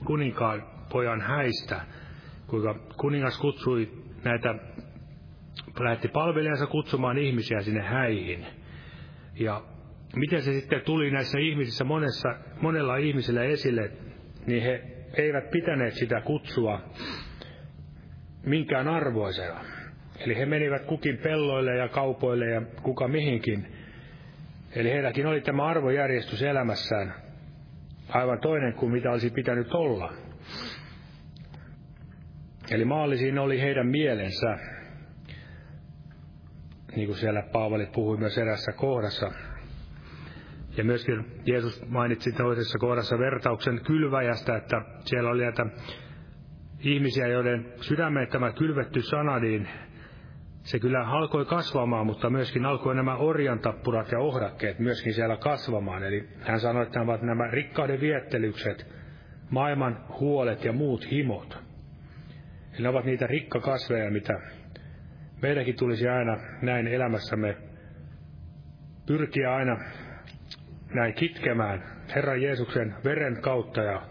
kuninkaan 0.05 0.63
pojan 0.93 1.21
häistä, 1.21 1.81
kuinka 2.47 2.75
kuningas 2.97 3.39
kutsui 3.39 3.91
näitä, 4.25 4.55
lähetti 5.81 6.09
palvelijansa 6.09 6.67
kutsumaan 6.67 7.19
ihmisiä 7.19 7.63
sinne 7.63 7.83
häihin. 7.83 8.47
Ja 9.35 9.63
miten 10.17 10.43
se 10.43 10.53
sitten 10.53 10.81
tuli 10.81 11.11
näissä 11.11 11.39
ihmisissä 11.39 11.85
monessa, 11.85 12.29
monella 12.61 12.97
ihmisellä 12.97 13.43
esille, 13.43 13.93
niin 14.47 14.63
he 14.63 14.83
eivät 15.17 15.51
pitäneet 15.51 15.95
sitä 15.95 16.21
kutsua 16.21 16.81
minkään 18.47 18.89
arvoisena. 18.89 19.61
Eli 20.19 20.37
he 20.37 20.47
menivät 20.47 20.85
kukin 20.85 21.19
pelloille 21.19 21.77
ja 21.77 21.89
kaupoille 21.89 22.47
ja 22.47 22.63
kuka 22.83 23.09
mihinkin– 23.09 23.67
Eli 24.75 24.91
heilläkin 24.91 25.27
oli 25.27 25.41
tämä 25.41 25.65
arvojärjestys 25.67 26.43
elämässään 26.43 27.15
aivan 28.09 28.41
toinen 28.41 28.75
kuin 28.75 28.93
mitä 28.93 29.11
olisi 29.11 29.31
pitänyt 29.31 29.75
olla. 29.75 30.13
Eli 32.71 32.85
maallisiin 32.85 33.39
oli 33.39 33.61
heidän 33.61 33.87
mielensä, 33.87 34.59
niin 36.97 37.07
kuin 37.07 37.17
siellä 37.17 37.43
Paavali 37.53 37.87
puhui 37.87 38.17
myös 38.17 38.39
erässä 38.39 38.73
kohdassa. 38.73 39.33
Ja 40.77 40.85
myöskin 40.85 41.25
Jeesus 41.47 41.89
mainitsi 41.89 42.33
toisessa 42.33 42.79
kohdassa 42.79 43.19
vertauksen 43.19 43.81
kylväjästä, 43.85 44.57
että 44.57 44.77
siellä 45.05 45.31
oli 45.31 45.43
näitä 45.43 45.67
ihmisiä, 46.81 47.27
joiden 47.27 47.73
sydämeen 47.81 48.29
tämä 48.29 48.53
kylvetty 48.53 49.03
sana, 49.03 49.39
niin 49.39 49.69
se 50.63 50.79
kyllä 50.79 51.07
alkoi 51.09 51.45
kasvamaan, 51.45 52.07
mutta 52.07 52.31
myöskin 52.31 52.67
alkoi 52.67 52.95
nämä 52.95 53.17
orjantappurat 53.17 54.13
ja 54.13 54.19
ohdakkeet 54.19 54.79
myöskin 54.79 55.15
siellä 55.15 55.37
kasvamaan. 55.37 56.03
Eli 56.03 56.29
hän 56.41 56.61
sanoi, 56.61 56.83
että 56.83 56.99
nämä 56.99 57.11
ovat 57.11 57.23
nämä 57.23 57.51
rikkauden 57.51 58.01
viettelykset, 58.01 58.87
maailman 59.51 60.05
huolet 60.21 60.65
ja 60.65 60.73
muut 60.73 61.11
himot. 61.11 61.59
Eli 62.73 62.83
ne 62.83 62.89
ovat 62.89 63.05
niitä 63.05 63.27
rikkakasveja, 63.27 64.11
mitä 64.11 64.41
meidänkin 65.43 65.77
tulisi 65.77 66.09
aina 66.09 66.37
näin 66.63 66.87
elämässämme 66.87 67.57
pyrkiä 69.07 69.55
aina 69.55 69.77
näin 70.95 71.15
kitkemään 71.15 71.85
Herran 72.15 72.43
Jeesuksen 72.43 72.95
veren 73.05 73.43
kautta 73.43 73.83
ja 73.83 74.03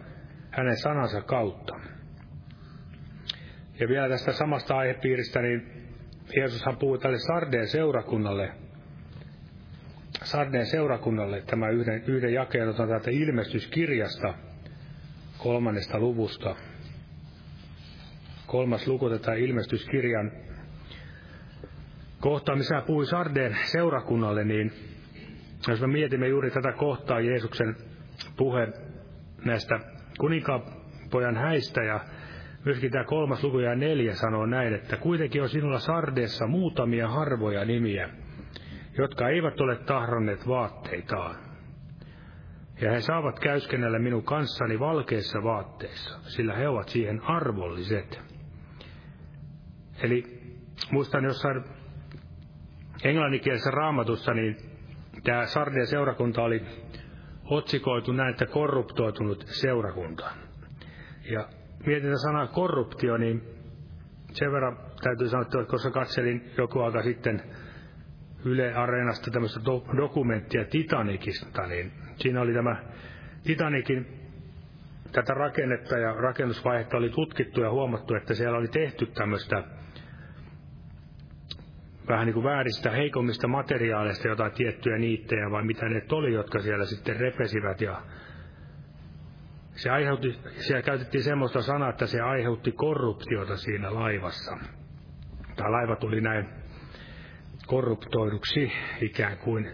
hänen 0.51 0.77
sanansa 0.77 1.21
kautta. 1.21 1.79
Ja 3.79 3.87
vielä 3.87 4.09
tästä 4.09 4.31
samasta 4.31 4.77
aihepiiristä, 4.77 5.41
niin 5.41 5.70
Jeesushan 6.35 6.77
puhui 6.77 6.99
tälle 6.99 7.17
Sardeen 7.19 7.67
seurakunnalle, 7.67 8.51
Sardeen 10.23 10.65
seurakunnalle 10.65 11.41
tämä 11.41 11.69
yhden, 11.69 12.03
yhden 12.07 12.33
jakeen 12.33 12.69
otan 12.69 12.87
täältä 12.89 13.11
ilmestyskirjasta 13.11 14.33
kolmannesta 15.37 15.99
luvusta. 15.99 16.55
Kolmas 18.47 18.87
luku 18.87 19.09
tätä 19.09 19.33
ilmestyskirjan 19.33 20.31
kohtaa, 22.19 22.55
missä 22.55 22.81
puhui 22.87 23.05
Sardeen 23.05 23.57
seurakunnalle, 23.63 24.43
niin 24.43 24.71
jos 25.67 25.81
me 25.81 25.87
mietimme 25.87 26.27
juuri 26.27 26.51
tätä 26.51 26.71
kohtaa 26.71 27.19
Jeesuksen 27.19 27.75
puhe 28.37 28.67
näistä 29.45 29.79
kuninkaanpojan 30.19 31.35
häistä 31.35 31.83
ja 31.83 31.99
Myöskin 32.65 32.91
tämä 32.91 33.03
kolmas 33.03 33.43
luku 33.43 33.59
ja 33.59 33.75
neljä 33.75 34.15
sanoo 34.15 34.45
näin, 34.45 34.73
että 34.73 34.97
kuitenkin 34.97 35.41
on 35.41 35.49
sinulla 35.49 35.79
Sardeessa 35.79 36.47
muutamia 36.47 37.07
harvoja 37.07 37.65
nimiä, 37.65 38.09
jotka 38.97 39.29
eivät 39.29 39.61
ole 39.61 39.75
tahranneet 39.75 40.47
vaatteitaan. 40.47 41.35
Ja 42.81 42.91
he 42.91 43.01
saavat 43.01 43.39
käyskennellä 43.39 43.99
minun 43.99 44.23
kanssani 44.23 44.79
valkeissa 44.79 45.43
vaatteissa, 45.43 46.19
sillä 46.23 46.55
he 46.55 46.67
ovat 46.67 46.89
siihen 46.89 47.21
arvolliset. 47.21 48.19
Eli 50.03 50.23
muistan 50.91 51.23
jossain 51.23 51.63
englanninkielisessä 53.03 53.71
raamatussa, 53.71 54.33
niin 54.33 54.57
tämä 55.23 55.45
Sardeen 55.45 55.87
seurakunta 55.87 56.41
oli 56.43 56.65
otsikoitu 57.45 58.11
näin, 58.11 58.29
että 58.31 58.45
korruptoitunut 58.45 59.43
seurakunta. 59.47 60.31
Ja 61.31 61.47
mietin 61.85 62.09
tätä 62.09 62.17
sanaa 62.17 62.47
korruptio, 62.47 63.17
niin 63.17 63.41
sen 64.33 64.51
verran 64.51 64.77
täytyy 65.03 65.29
sanoa, 65.29 65.41
että 65.41 65.65
koska 65.71 65.91
katselin 65.91 66.51
joku 66.57 66.79
aika 66.79 67.03
sitten 67.03 67.41
Yle 68.45 68.73
Areenasta 68.73 69.31
tämmöistä 69.31 69.59
do- 69.59 69.97
dokumenttia 69.97 70.65
Titanicista, 70.65 71.67
niin 71.67 71.91
siinä 72.15 72.41
oli 72.41 72.53
tämä 72.53 72.75
Titanikin 73.43 74.07
tätä 75.11 75.33
rakennetta 75.33 75.97
ja 75.97 76.13
rakennusvaihetta 76.13 76.97
oli 76.97 77.09
tutkittu 77.09 77.61
ja 77.61 77.71
huomattu, 77.71 78.15
että 78.15 78.33
siellä 78.33 78.57
oli 78.57 78.67
tehty 78.67 79.05
tämmöistä 79.05 79.63
vähän 82.07 82.25
niin 82.25 82.33
kuin 82.33 82.43
vääristä, 82.43 82.91
heikommista 82.91 83.47
materiaaleista 83.47 84.27
jotain 84.27 84.51
tiettyjä 84.51 84.97
niittejä 84.97 85.51
vai 85.51 85.63
mitä 85.63 85.89
ne 85.89 86.01
oli, 86.11 86.33
jotka 86.33 86.59
siellä 86.59 86.85
sitten 86.85 87.19
repesivät 87.19 87.81
ja 87.81 88.01
se 89.81 89.89
aiheutti, 89.89 90.39
siellä 90.49 90.81
käytettiin 90.81 91.23
semmoista 91.23 91.61
sanaa, 91.61 91.89
että 91.89 92.05
se 92.07 92.21
aiheutti 92.21 92.71
korruptiota 92.71 93.57
siinä 93.57 93.93
laivassa. 93.93 94.57
Tämä 95.55 95.71
laiva 95.71 95.95
tuli 95.95 96.21
näin 96.21 96.49
korruptoiduksi 97.67 98.71
ikään 99.01 99.37
kuin. 99.37 99.71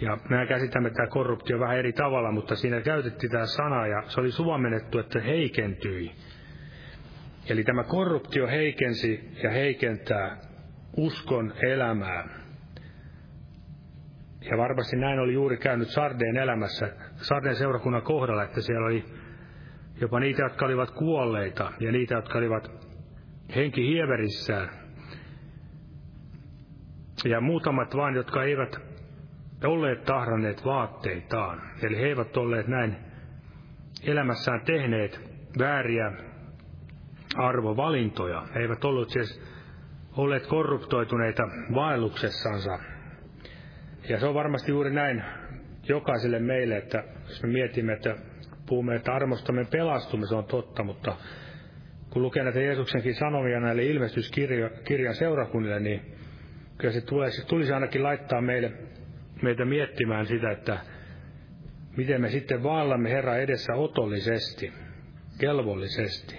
Ja 0.00 0.18
me 0.30 0.46
käsitämme 0.46 0.90
tämä 0.90 1.06
korruptio 1.06 1.60
vähän 1.60 1.78
eri 1.78 1.92
tavalla, 1.92 2.32
mutta 2.32 2.56
siinä 2.56 2.80
käytettiin 2.80 3.32
tämä 3.32 3.46
sana 3.46 3.86
ja 3.86 4.02
se 4.06 4.20
oli 4.20 4.30
suomennettu, 4.30 4.98
että 4.98 5.20
heikentyi. 5.20 6.12
Eli 7.48 7.64
tämä 7.64 7.84
korruptio 7.84 8.46
heikensi 8.46 9.30
ja 9.42 9.50
heikentää 9.50 10.36
uskon 10.96 11.52
elämää. 11.62 12.28
Ja 14.50 14.58
varmasti 14.58 14.96
näin 14.96 15.18
oli 15.18 15.32
juuri 15.32 15.56
käynyt 15.56 15.88
Sardeen 15.88 16.36
elämässä, 16.36 16.88
Sardeen 17.16 17.56
seurakunnan 17.56 18.02
kohdalla, 18.02 18.44
että 18.44 18.60
siellä 18.60 18.86
oli 18.86 19.04
jopa 20.00 20.20
niitä, 20.20 20.42
jotka 20.42 20.66
olivat 20.66 20.90
kuolleita 20.90 21.72
ja 21.80 21.92
niitä, 21.92 22.14
jotka 22.14 22.38
olivat 22.38 22.70
henki 23.56 23.88
hieverissään. 23.88 24.68
Ja 27.24 27.40
muutamat 27.40 27.96
vain, 27.96 28.14
jotka 28.14 28.44
eivät 28.44 28.76
olleet 29.64 30.04
tahranneet 30.04 30.64
vaatteitaan. 30.64 31.60
Eli 31.82 31.96
he 31.96 32.06
eivät 32.06 32.36
olleet 32.36 32.68
näin 32.68 32.96
elämässään 34.02 34.60
tehneet 34.60 35.20
vääriä 35.58 36.12
arvovalintoja. 37.36 38.42
He 38.54 38.60
eivät 38.60 38.84
olleet 38.84 39.08
siis 39.10 39.42
olleet 40.16 40.46
korruptoituneita 40.46 41.42
vaelluksessansa. 41.74 42.78
Ja 44.08 44.20
se 44.20 44.26
on 44.26 44.34
varmasti 44.34 44.72
juuri 44.72 44.90
näin 44.90 45.24
jokaiselle 45.88 46.38
meille, 46.38 46.76
että 46.76 47.04
jos 47.28 47.42
me 47.42 47.48
mietimme, 47.48 47.92
että 47.92 48.16
puhumme, 48.66 48.96
että 48.96 49.12
armostamme 49.12 49.64
pelastumme, 49.64 50.26
se 50.26 50.34
on 50.34 50.44
totta, 50.44 50.84
mutta 50.84 51.16
kun 52.10 52.22
lukee 52.22 52.44
näitä 52.44 52.60
Jeesuksenkin 52.60 53.14
sanomia 53.14 53.60
näille 53.60 53.84
ilmestyskirjan 53.84 55.14
seurakunnille, 55.14 55.80
niin 55.80 56.02
kyllä 56.78 56.94
se 56.94 57.00
tulisi, 57.00 57.46
tulisi 57.46 57.72
ainakin 57.72 58.02
laittaa 58.02 58.40
meille, 58.40 58.72
meitä 59.42 59.64
miettimään 59.64 60.26
sitä, 60.26 60.50
että 60.50 60.78
miten 61.96 62.20
me 62.20 62.30
sitten 62.30 62.62
vaallamme 62.62 63.10
Herra 63.10 63.36
edessä 63.36 63.74
otollisesti, 63.74 64.72
kelvollisesti. 65.38 66.36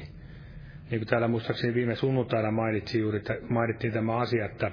Niin 0.91 0.99
kuin 0.99 1.07
täällä 1.07 1.28
muistaakseni 1.28 1.74
viime 1.74 1.95
sunnuntaina 1.95 2.51
mainitsi 2.51 2.99
juuri, 2.99 3.22
mainittiin 3.49 3.93
tämä 3.93 4.17
asia, 4.17 4.45
että 4.45 4.72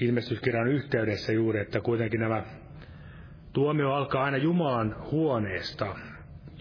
ilmestyskirjan 0.00 0.68
yhteydessä 0.68 1.32
juuri, 1.32 1.60
että 1.60 1.80
kuitenkin 1.80 2.20
nämä 2.20 2.42
tuomio 3.52 3.92
alkaa 3.92 4.24
aina 4.24 4.36
Jumalan 4.36 4.96
huoneesta. 5.10 5.96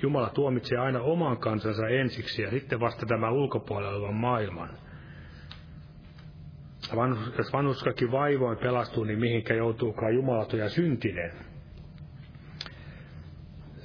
Jumala 0.02 0.30
tuomitsee 0.30 0.78
aina 0.78 1.02
oman 1.02 1.38
kansansa 1.38 1.88
ensiksi 1.88 2.42
ja 2.42 2.50
sitten 2.50 2.80
vasta 2.80 3.06
tämä 3.06 3.32
ulkopuolella 3.32 3.98
olevan 3.98 4.16
maailman. 4.16 4.70
Jos 7.38 7.54
vanhuskakin 7.54 8.12
vaivoin 8.12 8.58
pelastuu, 8.58 9.04
niin 9.04 9.20
mihinkä 9.20 9.54
joutuukaan 9.54 10.16
jumalaton 10.16 10.60
ja 10.60 10.70
syntinen. 10.70 11.32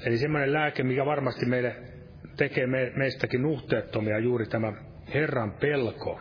Eli 0.06 0.18
semmoinen 0.18 0.52
lääke, 0.52 0.82
mikä 0.82 1.06
varmasti 1.06 1.46
meille 1.46 1.76
tekee 2.36 2.66
me, 2.66 2.92
meistäkin 2.96 3.42
nuhteettomia, 3.42 4.18
juuri 4.18 4.46
tämä 4.46 4.72
Herran 5.14 5.52
pelko. 5.52 6.20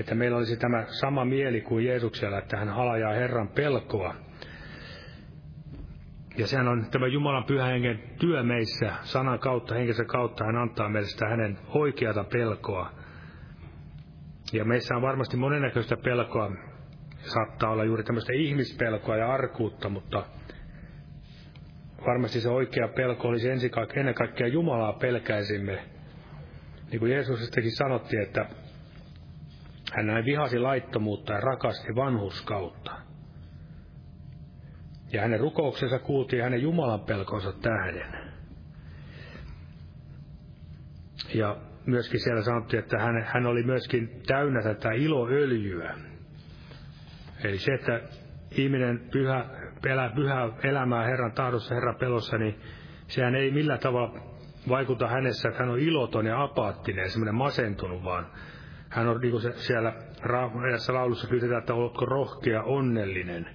Että 0.00 0.14
meillä 0.14 0.36
olisi 0.36 0.56
tämä 0.56 0.84
sama 0.86 1.24
mieli 1.24 1.60
kuin 1.60 1.84
Jeesuksella, 1.84 2.38
että 2.38 2.56
hän 2.56 2.68
halajaa 2.68 3.12
Herran 3.12 3.48
pelkoa. 3.48 4.14
Ja 6.38 6.46
sehän 6.46 6.68
on 6.68 6.86
tämä 6.90 7.06
Jumalan 7.06 7.44
pyhän 7.44 7.70
hengen 7.70 8.00
työ 8.20 8.42
meissä, 8.42 8.92
sanan 9.02 9.38
kautta, 9.38 9.74
henkensä 9.74 10.04
kautta, 10.04 10.44
hän 10.44 10.56
antaa 10.56 10.88
meille 10.88 11.08
sitä 11.08 11.28
hänen 11.28 11.58
oikeata 11.68 12.24
pelkoa. 12.24 12.90
Ja 14.52 14.64
meissä 14.64 14.96
on 14.96 15.02
varmasti 15.02 15.36
monennäköistä 15.36 15.96
pelkoa, 15.96 16.52
saattaa 17.18 17.70
olla 17.70 17.84
juuri 17.84 18.02
tämmöistä 18.02 18.32
ihmispelkoa 18.32 19.16
ja 19.16 19.32
arkuutta, 19.32 19.88
mutta 19.88 20.24
varmasti 22.06 22.40
se 22.40 22.48
oikea 22.48 22.88
pelko 22.88 23.28
olisi 23.28 23.50
ensin 23.50 23.70
kaikkea, 23.70 24.00
ennen 24.00 24.14
kaikkea 24.14 24.46
Jumalaa 24.46 24.92
pelkäisimme. 24.92 25.84
Niin 26.90 27.00
kuin 27.00 27.12
Jeesusistakin 27.12 27.76
sanottiin, 27.76 28.22
että 28.22 28.46
hän 29.92 30.06
näin 30.06 30.24
vihasi 30.24 30.58
laittomuutta 30.58 31.32
ja 31.32 31.40
rakasti 31.40 31.94
vanhuskautta. 31.96 32.92
Ja 35.12 35.22
hänen 35.22 35.40
rukouksensa 35.40 35.98
kuultiin 35.98 36.42
hänen 36.42 36.62
Jumalan 36.62 37.00
pelkonsa 37.00 37.52
tähden. 37.52 38.32
Ja 41.34 41.56
myöskin 41.86 42.20
siellä 42.20 42.42
sanottiin, 42.42 42.82
että 42.82 42.98
hän, 42.98 43.24
hän 43.34 43.46
oli 43.46 43.62
myöskin 43.62 44.22
täynnä 44.26 44.62
tätä 44.62 44.92
iloöljyä. 44.92 45.94
Eli 47.44 47.58
se, 47.58 47.74
että 47.74 48.00
ihminen 48.50 49.08
pyhä, 49.12 49.44
elää 49.86 50.10
pyhää 50.14 50.48
elämää 50.62 51.04
Herran 51.04 51.32
tahdossa, 51.32 51.74
Herran 51.74 51.96
pelossa, 51.96 52.38
niin 52.38 52.60
sehän 53.06 53.34
ei 53.34 53.50
millään 53.50 53.78
tavalla 53.78 54.20
vaikuta 54.68 55.08
hänessä, 55.08 55.48
että 55.48 55.62
hän 55.62 55.72
on 55.72 55.78
iloton 55.78 56.26
ja 56.26 56.42
apaattinen, 56.42 57.10
semmoinen 57.10 57.34
masentunut, 57.34 58.04
vaan 58.04 58.26
hän 58.96 59.08
on 59.08 59.20
niin 59.20 59.30
kuin 59.30 59.42
siellä 59.54 59.92
edessä 60.68 60.94
laulussa 60.94 61.28
kysytään, 61.28 61.58
että 61.58 61.74
oletko 61.74 62.06
rohkea, 62.06 62.62
onnellinen. 62.62 63.46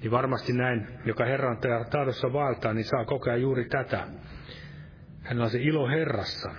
Niin 0.00 0.10
varmasti 0.10 0.52
näin, 0.52 0.86
joka 1.04 1.24
Herran 1.24 1.58
tahdossa 1.90 2.32
vaeltaa, 2.32 2.74
niin 2.74 2.84
saa 2.84 3.04
kokea 3.04 3.36
juuri 3.36 3.64
tätä. 3.68 4.06
Hänellä 5.22 5.44
on 5.44 5.50
se 5.50 5.58
ilo 5.60 5.88
Herrassa. 5.88 6.50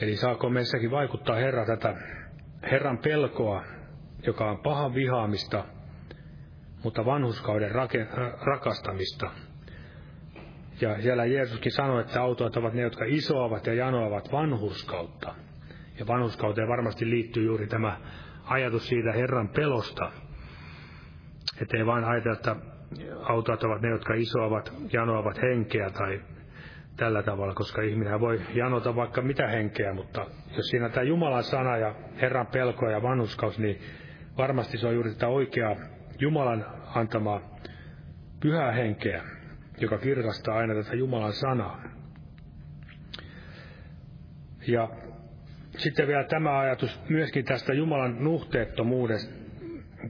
Eli 0.00 0.16
saako 0.16 0.50
meissäkin 0.50 0.90
vaikuttaa 0.90 1.36
Herra 1.36 1.66
tätä 1.66 1.94
Herran 2.70 2.98
pelkoa, 2.98 3.64
joka 4.26 4.50
on 4.50 4.58
pahan 4.58 4.94
vihaamista, 4.94 5.64
mutta 6.84 7.04
vanhuskauden 7.04 7.70
rake, 7.70 8.06
rakastamista. 8.40 9.30
Ja 10.80 11.02
siellä 11.02 11.24
Jeesuskin 11.24 11.72
sanoi, 11.72 12.00
että 12.00 12.22
autoit 12.22 12.56
ovat 12.56 12.74
ne, 12.74 12.82
jotka 12.82 13.04
isoavat 13.08 13.66
ja 13.66 13.74
janoavat 13.74 14.32
vanhuskautta. 14.32 15.34
Ja 15.98 16.06
vanhuskauteen 16.06 16.68
varmasti 16.68 17.10
liittyy 17.10 17.44
juuri 17.44 17.66
tämä 17.66 17.96
ajatus 18.44 18.88
siitä 18.88 19.12
Herran 19.12 19.48
pelosta. 19.48 20.12
Että 21.62 21.76
ei 21.76 21.86
vain 21.86 22.04
ajatella, 22.04 22.36
että 22.36 22.56
autot 23.22 23.64
ovat 23.64 23.82
ne, 23.82 23.88
jotka 23.88 24.14
isoavat, 24.14 24.72
janoavat 24.92 25.42
henkeä 25.42 25.90
tai 25.90 26.20
tällä 26.96 27.22
tavalla, 27.22 27.54
koska 27.54 27.82
ihminen 27.82 28.20
voi 28.20 28.40
janota 28.54 28.96
vaikka 28.96 29.22
mitä 29.22 29.48
henkeä, 29.48 29.94
mutta 29.94 30.26
jos 30.56 30.66
siinä 30.66 30.88
tämä 30.88 31.02
Jumalan 31.02 31.44
sana 31.44 31.76
ja 31.76 31.94
Herran 32.20 32.46
pelko 32.46 32.88
ja 32.88 33.02
vanhuskaus, 33.02 33.58
niin 33.58 33.80
varmasti 34.38 34.78
se 34.78 34.86
on 34.86 34.94
juuri 34.94 35.12
tätä 35.12 35.28
oikeaa 35.28 35.76
Jumalan 36.18 36.66
antamaa 36.94 37.40
pyhää 38.40 38.72
henkeä, 38.72 39.24
joka 39.80 39.98
kirkastaa 39.98 40.56
aina 40.56 40.74
tätä 40.74 40.96
Jumalan 40.96 41.32
sanaa. 41.32 41.82
Ja 44.66 44.88
sitten 45.76 46.06
vielä 46.06 46.24
tämä 46.24 46.58
ajatus 46.58 47.00
myöskin 47.08 47.44
tästä 47.44 47.74
Jumalan 47.74 48.24
nuhteettomuudesta, 48.24 49.34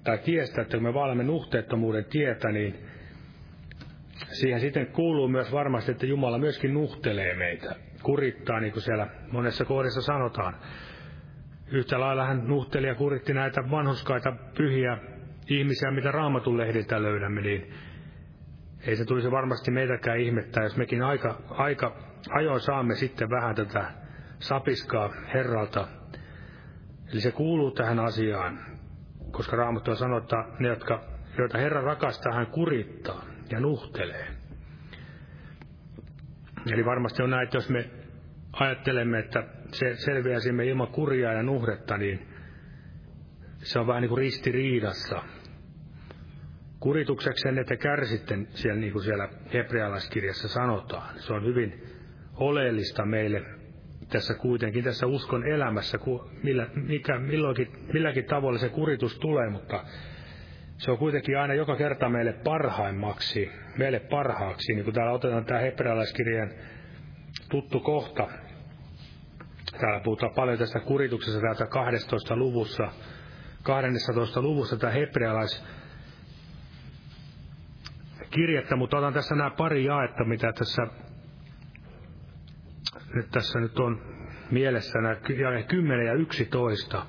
tai 0.04 0.18
tiestä, 0.18 0.62
että 0.62 0.76
kun 0.76 0.84
me 0.84 0.94
vaalamme 0.94 1.24
nuhteettomuuden 1.24 2.04
tietä, 2.04 2.52
niin 2.52 2.74
siihen 4.32 4.60
sitten 4.60 4.86
kuuluu 4.86 5.28
myös 5.28 5.52
varmasti, 5.52 5.92
että 5.92 6.06
Jumala 6.06 6.38
myöskin 6.38 6.74
nuhtelee 6.74 7.34
meitä, 7.34 7.74
kurittaa, 8.02 8.60
niin 8.60 8.72
kuin 8.72 8.82
siellä 8.82 9.06
monessa 9.32 9.64
kohdassa 9.64 10.02
sanotaan. 10.02 10.54
Yhtä 11.70 12.00
lailla 12.00 12.26
hän 12.26 12.48
nuhteli 12.48 12.86
ja 12.86 12.94
kuritti 12.94 13.34
näitä 13.34 13.70
vanhuskaita 13.70 14.32
pyhiä 14.56 14.98
ihmisiä, 15.48 15.90
mitä 15.90 16.10
raamatun 16.10 16.58
lehdiltä 16.58 17.02
löydämme, 17.02 17.40
niin 17.40 17.72
ei 18.86 18.96
se 18.96 19.04
tulisi 19.04 19.30
varmasti 19.30 19.70
meitäkään 19.70 20.20
ihmettää, 20.20 20.62
jos 20.62 20.76
mekin 20.76 21.02
aika, 21.02 21.42
aika 21.50 21.96
ajoin 22.30 22.60
saamme 22.60 22.94
sitten 22.94 23.30
vähän 23.30 23.54
tätä 23.54 24.03
sapiskaa 24.44 25.10
Herralta. 25.34 25.88
Eli 27.12 27.20
se 27.20 27.32
kuuluu 27.32 27.70
tähän 27.70 27.98
asiaan, 27.98 28.60
koska 29.30 29.56
Raamattu 29.56 29.96
sanoo, 29.96 30.18
että 30.18 30.44
ne, 30.58 30.68
jotka, 30.68 31.04
joita 31.38 31.58
Herra 31.58 31.80
rakastaa, 31.80 32.34
hän 32.34 32.46
kurittaa 32.46 33.24
ja 33.50 33.60
nuhtelee. 33.60 34.26
Eli 36.72 36.84
varmasti 36.84 37.22
on 37.22 37.30
näin, 37.30 37.44
että 37.44 37.56
jos 37.56 37.68
me 37.68 37.90
ajattelemme, 38.52 39.18
että 39.18 39.44
se 39.72 39.94
selviäisimme 39.96 40.66
ilman 40.66 40.88
kurjaa 40.88 41.32
ja 41.32 41.42
nuhdetta, 41.42 41.98
niin 41.98 42.28
se 43.56 43.78
on 43.78 43.86
vähän 43.86 44.00
niin 44.00 44.08
kuin 44.08 44.18
ristiriidassa. 44.18 45.22
Kuritukseksenne 46.80 47.60
että 47.60 47.76
kärsitte 47.76 48.38
siellä, 48.50 48.80
niin 48.80 48.92
kuin 48.92 49.04
siellä 49.04 49.28
hebrealaiskirjassa 49.52 50.48
sanotaan. 50.48 51.20
Se 51.20 51.32
on 51.32 51.44
hyvin 51.44 51.82
oleellista 52.36 53.06
meille 53.06 53.63
tässä 54.14 54.34
kuitenkin, 54.34 54.84
tässä 54.84 55.06
uskon 55.06 55.46
elämässä, 55.46 55.98
millä, 56.42 56.66
mikä, 56.74 57.18
milloinkin, 57.18 57.68
milläkin 57.92 58.24
tavalla 58.24 58.58
se 58.58 58.68
kuritus 58.68 59.18
tulee, 59.18 59.50
mutta 59.50 59.84
se 60.78 60.90
on 60.90 60.98
kuitenkin 60.98 61.38
aina 61.38 61.54
joka 61.54 61.76
kerta 61.76 62.08
meille 62.08 62.32
parhaimmaksi, 62.32 63.50
meille 63.78 64.00
parhaaksi, 64.00 64.74
niin 64.74 64.84
kuin 64.84 64.94
täällä 64.94 65.12
otetaan 65.12 65.44
tämä 65.44 65.60
hebrealaiskirjan 65.60 66.50
tuttu 67.50 67.80
kohta. 67.80 68.28
Täällä 69.80 70.00
puhutaan 70.00 70.34
paljon 70.34 70.58
tästä 70.58 70.80
kurituksesta 70.80 71.40
täältä 71.40 71.66
12. 71.66 72.36
luvussa, 72.36 72.88
12. 73.62 74.42
luvussa 74.42 74.76
tämä 74.76 74.92
hebrealais 74.92 75.64
kirjettä, 78.30 78.76
mutta 78.76 78.98
otan 78.98 79.12
tässä 79.12 79.34
nämä 79.34 79.50
pari 79.50 79.84
jaetta, 79.84 80.24
mitä 80.24 80.52
tässä 80.52 80.82
nyt 83.14 83.30
tässä 83.30 83.60
nyt 83.60 83.78
on 83.78 84.00
mielessä 84.50 84.98
nämä 85.00 85.16
10 85.68 86.06
ja 86.06 86.12
11. 86.12 87.06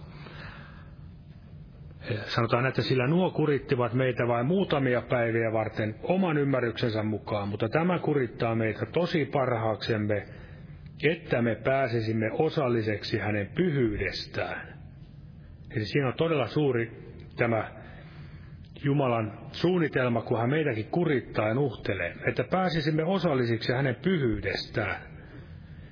Sanotaan, 2.25 2.65
että 2.65 2.81
sillä 2.81 3.07
nuo 3.07 3.31
kurittivat 3.31 3.93
meitä 3.93 4.27
vain 4.27 4.45
muutamia 4.45 5.01
päiviä 5.01 5.53
varten 5.53 5.95
oman 6.03 6.37
ymmärryksensä 6.37 7.03
mukaan, 7.03 7.49
mutta 7.49 7.69
tämä 7.69 7.99
kurittaa 7.99 8.55
meitä 8.55 8.85
tosi 8.85 9.25
parhaaksemme, 9.25 10.25
että 11.03 11.41
me 11.41 11.55
pääsisimme 11.55 12.31
osalliseksi 12.31 13.19
hänen 13.19 13.47
pyhyydestään. 13.55 14.75
Eli 15.75 15.85
siinä 15.85 16.07
on 16.07 16.13
todella 16.17 16.47
suuri 16.47 16.91
tämä 17.35 17.71
Jumalan 18.83 19.39
suunnitelma, 19.51 20.21
kun 20.21 20.39
hän 20.39 20.49
meitäkin 20.49 20.85
kurittaa 20.85 21.47
ja 21.47 21.53
nuhtelee, 21.53 22.15
että 22.27 22.43
pääsisimme 22.43 23.03
osallisiksi 23.03 23.73
hänen 23.73 23.95
pyhyydestään. 23.95 25.14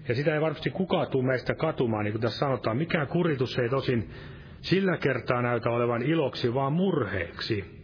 Ja 0.07 0.15
sitä 0.15 0.33
ei 0.33 0.41
varmasti 0.41 0.69
kukaan 0.69 1.07
tule 1.07 1.23
meistä 1.23 1.55
katumaan, 1.55 2.03
niin 2.03 2.13
kuin 2.13 2.21
tässä 2.21 2.39
sanotaan. 2.39 2.77
Mikään 2.77 3.07
kuritus 3.07 3.59
ei 3.59 3.69
tosin 3.69 4.09
sillä 4.61 4.97
kertaa 4.97 5.41
näytä 5.41 5.69
olevan 5.69 6.01
iloksi, 6.01 6.53
vaan 6.53 6.73
murheeksi. 6.73 7.83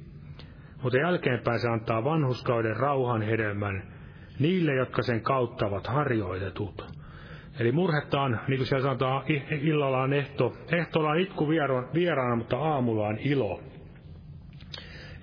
Mutta 0.83 0.97
jälkeenpäin 0.97 1.59
se 1.59 1.67
antaa 1.67 2.03
vanhuskauden 2.03 2.77
rauhan 2.77 3.21
hedelmän 3.21 3.83
niille, 4.39 4.75
jotka 4.75 5.01
sen 5.01 5.21
kautta 5.21 5.65
ovat 5.65 5.87
harjoitetut. 5.87 6.99
Eli 7.59 7.71
murhetta 7.71 8.21
on, 8.21 8.39
niin 8.47 8.57
kuin 8.57 8.67
siellä 8.67 8.83
sanotaan, 8.83 9.23
illalla 9.61 10.01
on 10.01 10.13
ehto, 10.13 10.53
ehtoolla 10.71 11.09
on 11.09 11.19
itku 11.19 11.49
vieraana, 11.93 12.35
mutta 12.35 12.57
aamulla 12.57 13.07
on 13.07 13.17
ilo. 13.19 13.61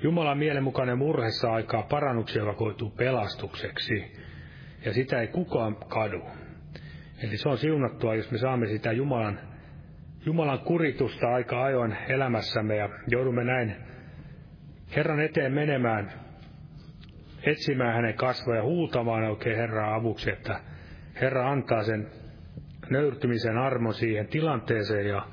Jumalan 0.02 0.38
mielenmukainen 0.38 0.98
murhe 0.98 1.30
saa 1.30 1.54
aikaa 1.54 1.82
parannuksia, 1.82 2.42
joka 2.42 2.54
koituu 2.54 2.90
pelastukseksi. 2.90 4.12
Ja 4.84 4.92
sitä 4.92 5.20
ei 5.20 5.26
kukaan 5.26 5.76
kadu. 5.76 6.22
Eli 7.22 7.36
se 7.36 7.48
on 7.48 7.58
siunattua, 7.58 8.14
jos 8.14 8.30
me 8.30 8.38
saamme 8.38 8.66
sitä 8.66 8.92
Jumalan, 8.92 9.40
Jumalan 10.26 10.58
kuritusta 10.58 11.34
aika 11.34 11.64
ajoin 11.64 11.96
elämässämme 12.08 12.76
ja 12.76 12.88
joudumme 13.08 13.44
näin 13.44 13.76
Herran 14.96 15.20
eteen 15.20 15.52
menemään, 15.52 16.12
etsimään 17.42 17.94
hänen 17.94 18.14
kasvoja, 18.14 18.62
huutamaan 18.62 19.24
oikein 19.24 19.56
Herraa 19.56 19.94
avuksi, 19.94 20.30
että 20.30 20.60
Herra 21.20 21.50
antaa 21.50 21.82
sen 21.82 22.06
nöyrtymisen 22.90 23.58
armon 23.58 23.94
siihen 23.94 24.26
tilanteeseen 24.28 25.06
ja 25.06 25.26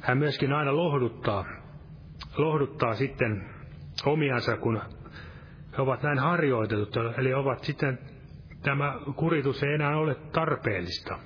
hän 0.00 0.18
myöskin 0.18 0.52
aina 0.52 0.76
lohduttaa, 0.76 1.44
lohduttaa 2.36 2.94
sitten 2.94 3.44
omiansa, 4.06 4.56
kun 4.56 4.80
he 5.76 5.82
ovat 5.82 6.02
näin 6.02 6.18
harjoitetut, 6.18 6.96
eli 7.18 7.34
ovat 7.34 7.64
sitten, 7.64 7.98
tämä 8.62 8.94
kuritus 9.16 9.62
ei 9.62 9.74
enää 9.74 9.96
ole 9.96 10.14
tarpeellista. 10.14 11.18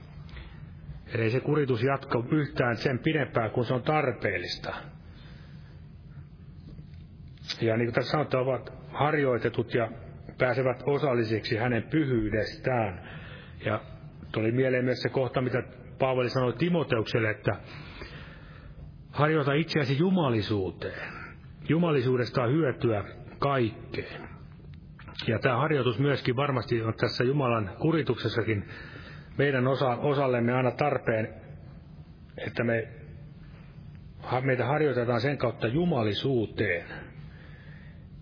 Eli 1.15 1.31
se 1.31 1.41
kuritus 1.41 1.83
jatka 1.83 2.25
yhtään 2.31 2.77
sen 2.77 2.99
pidempään, 2.99 3.51
kun 3.51 3.65
se 3.65 3.75
on 3.75 3.83
tarpeellista. 3.83 4.75
Ja 7.61 7.77
niin 7.77 7.87
kuin 7.87 7.95
tässä 7.95 8.11
sanotaan, 8.11 8.45
ovat 8.45 8.73
harjoitetut 8.93 9.75
ja 9.75 9.89
pääsevät 10.39 10.83
osallisiksi 10.87 11.57
hänen 11.57 11.83
pyhyydestään. 11.83 13.09
Ja 13.65 13.81
tuli 14.33 14.53
mieleen 14.53 14.85
myös 14.85 15.03
se 15.03 15.09
kohta, 15.09 15.41
mitä 15.41 15.63
Paavali 15.99 16.31
sanoi 16.31 16.53
Timoteukselle, 16.53 17.31
että 17.31 17.57
harjoita 19.13 19.53
itseäsi 19.53 19.99
jumalisuuteen. 19.99 21.13
Jumalisuudesta 21.69 22.43
on 22.43 22.53
hyötyä 22.53 23.05
kaikkeen. 23.39 24.36
Ja 25.27 25.39
tämä 25.39 25.57
harjoitus 25.57 25.99
myöskin 25.99 26.37
varmasti 26.37 26.83
on 26.83 26.95
tässä 26.95 27.25
Jumalan 27.25 27.71
kurituksessakin 27.79 28.69
meidän 29.39 29.67
osa, 29.67 29.89
osallemme 29.89 30.53
aina 30.53 30.71
tarpeen, 30.71 31.35
että 32.47 32.65
me, 32.65 32.89
meitä 34.43 34.67
harjoitetaan 34.67 35.21
sen 35.21 35.39
kautta 35.39 35.67
jumalisuuteen. 35.67 36.87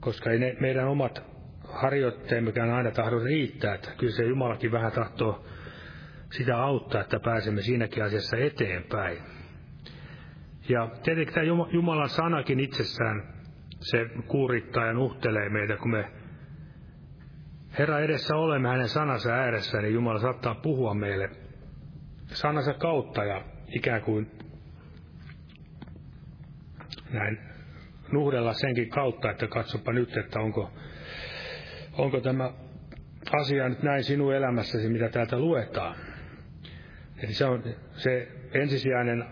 Koska 0.01 0.31
ei 0.31 0.39
ne 0.39 0.57
meidän 0.61 0.89
omat 0.89 1.23
harjoitteemmekään 1.69 2.71
aina 2.71 2.91
tahdo 2.91 3.19
riittää, 3.19 3.75
että 3.75 3.91
kyllä 3.99 4.13
se 4.13 4.25
Jumalakin 4.25 4.73
vähän 4.73 4.93
tahtoo 4.93 5.45
sitä 6.31 6.63
auttaa, 6.63 7.01
että 7.01 7.21
pääsemme 7.21 7.63
siinäkin 7.63 8.05
asiassa 8.05 8.37
eteenpäin. 8.37 9.19
Ja 10.69 10.89
tietenkin 11.03 11.35
tämä 11.35 11.47
Jumalan 11.73 12.09
sanakin 12.09 12.61
itsessään, 12.61 13.23
se 13.81 14.07
kuurittaa 14.27 14.87
ja 14.87 14.93
nuhtelee 14.93 15.49
meitä, 15.49 15.77
kun 15.77 15.91
me 15.91 16.11
Herra 17.79 18.01
edessä 18.01 18.37
olemme 18.37 18.69
hänen 18.69 18.89
sanansa 18.89 19.31
ääressä, 19.31 19.81
niin 19.81 19.95
Jumala 19.95 20.21
saattaa 20.21 20.55
puhua 20.55 20.95
meille 20.95 21.31
sanansa 22.27 22.75
kautta 22.75 23.25
ja 23.25 23.45
ikään 23.69 24.03
kuin 24.03 24.31
näin 27.13 27.39
nuhdella 28.13 28.53
senkin 28.53 28.89
kautta, 28.91 29.31
että 29.31 29.47
katsopa 29.47 29.93
nyt, 29.93 30.17
että 30.17 30.41
onko, 30.41 30.71
onko 31.99 32.21
tämä 32.21 32.53
asia 33.41 33.69
nyt 33.69 33.83
näin 33.83 34.05
sinun 34.05 34.35
elämässäsi, 34.35 34.89
mitä 34.89 35.09
täältä 35.09 35.39
luetaan. 35.39 35.97
Eli 37.23 37.33
se 37.33 37.45
on 37.45 37.63
se 37.93 38.29
ensisijainen 38.53 39.25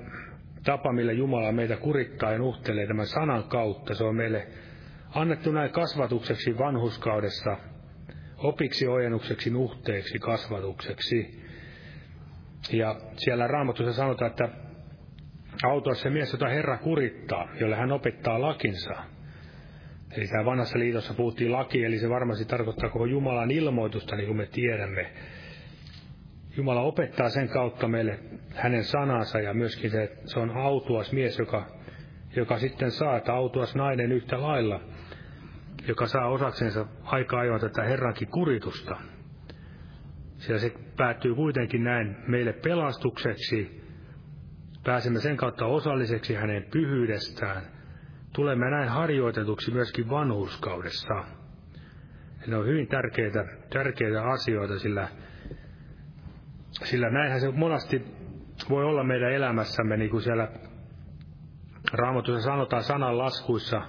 tapa, 0.64 0.93
millä 0.93 1.12
Jumala 1.12 1.53
meitä 1.53 1.76
kurittaa 1.76 2.32
ja 2.32 2.38
nuhtelee 2.38 2.86
tämän 2.86 3.07
sanan 3.07 3.45
kautta. 3.45 3.95
Se 3.95 4.05
on 4.05 4.16
meille 4.16 4.47
annettu 5.14 5.53
näin 5.53 5.70
kasvatukseksi 5.70 6.59
vanhuskaudessa, 6.59 7.57
opiksi, 8.43 8.86
ojennukseksi, 8.86 9.51
nuhteeksi, 9.51 10.18
kasvatukseksi. 10.18 11.43
Ja 12.72 12.97
siellä 13.16 13.47
raamatussa 13.47 13.93
sanotaan, 13.93 14.30
että 14.30 14.49
autoa 15.62 15.95
se 15.95 16.11
mies, 16.11 16.32
jota 16.32 16.49
Herra 16.49 16.78
kurittaa, 16.78 17.49
jolle 17.61 17.76
hän 17.76 17.93
opettaa 17.93 18.40
lakinsa. 18.40 18.95
Eli 20.16 20.26
tämä 20.26 20.45
vanhassa 20.45 20.78
liitossa 20.78 21.14
puhuttiin 21.14 21.53
laki, 21.53 21.84
eli 21.84 21.99
se 21.99 22.09
varmasti 22.09 22.45
tarkoittaa 22.45 22.90
koko 22.90 23.07
Jumalan 23.07 23.51
ilmoitusta, 23.51 24.16
niin 24.16 24.26
kuin 24.26 24.36
me 24.36 24.47
tiedämme. 24.47 25.12
Jumala 26.57 26.82
opettaa 26.82 27.28
sen 27.28 27.49
kautta 27.49 27.88
meille 27.88 28.18
hänen 28.55 28.84
sanansa 28.84 29.40
ja 29.40 29.55
myöskin 29.55 29.90
se, 29.90 30.03
että 30.03 30.22
se 30.24 30.38
on 30.38 30.51
autuas 30.51 31.12
mies, 31.12 31.38
joka, 31.38 31.66
joka 32.36 32.59
sitten 32.59 32.90
saa, 32.90 33.16
että 33.16 33.32
autuas 33.32 33.74
nainen 33.74 34.12
yhtä 34.12 34.43
lailla, 34.43 34.80
joka 35.89 36.07
saa 36.07 36.28
osaksensa 36.28 36.87
aika 37.03 37.39
ajoin 37.39 37.61
tätä 37.61 37.83
Herrankin 37.83 38.28
kuritusta. 38.28 38.97
Sillä 40.39 40.59
se 40.59 40.72
päättyy 40.97 41.35
kuitenkin 41.35 41.85
näin 41.85 42.16
meille 42.28 42.53
pelastukseksi. 42.53 43.83
Pääsemme 44.85 45.20
sen 45.20 45.37
kautta 45.37 45.66
osalliseksi 45.66 46.35
hänen 46.35 46.66
pyhyydestään. 46.70 47.62
Tulemme 48.33 48.70
näin 48.70 48.89
harjoitetuksi 48.89 49.70
myöskin 49.70 50.11
vanhuuskaudessa. 50.11 51.14
Ja 52.41 52.47
ne 52.47 52.57
on 52.57 52.66
hyvin 52.66 52.89
tärkeitä, 52.89 53.45
tärkeitä 53.70 54.22
asioita, 54.22 54.78
sillä 54.78 55.09
sillä 56.85 57.11
näinhän 57.11 57.41
se 57.41 57.51
monasti 57.51 58.05
voi 58.70 58.85
olla 58.85 59.05
meidän 59.05 59.33
elämässämme, 59.33 59.97
niin 59.97 60.11
kuin 60.11 60.22
siellä 60.22 60.49
Raamatussa 61.93 62.43
sanotaan 62.43 62.83
sanan 62.83 63.18
laskuissa. 63.18 63.83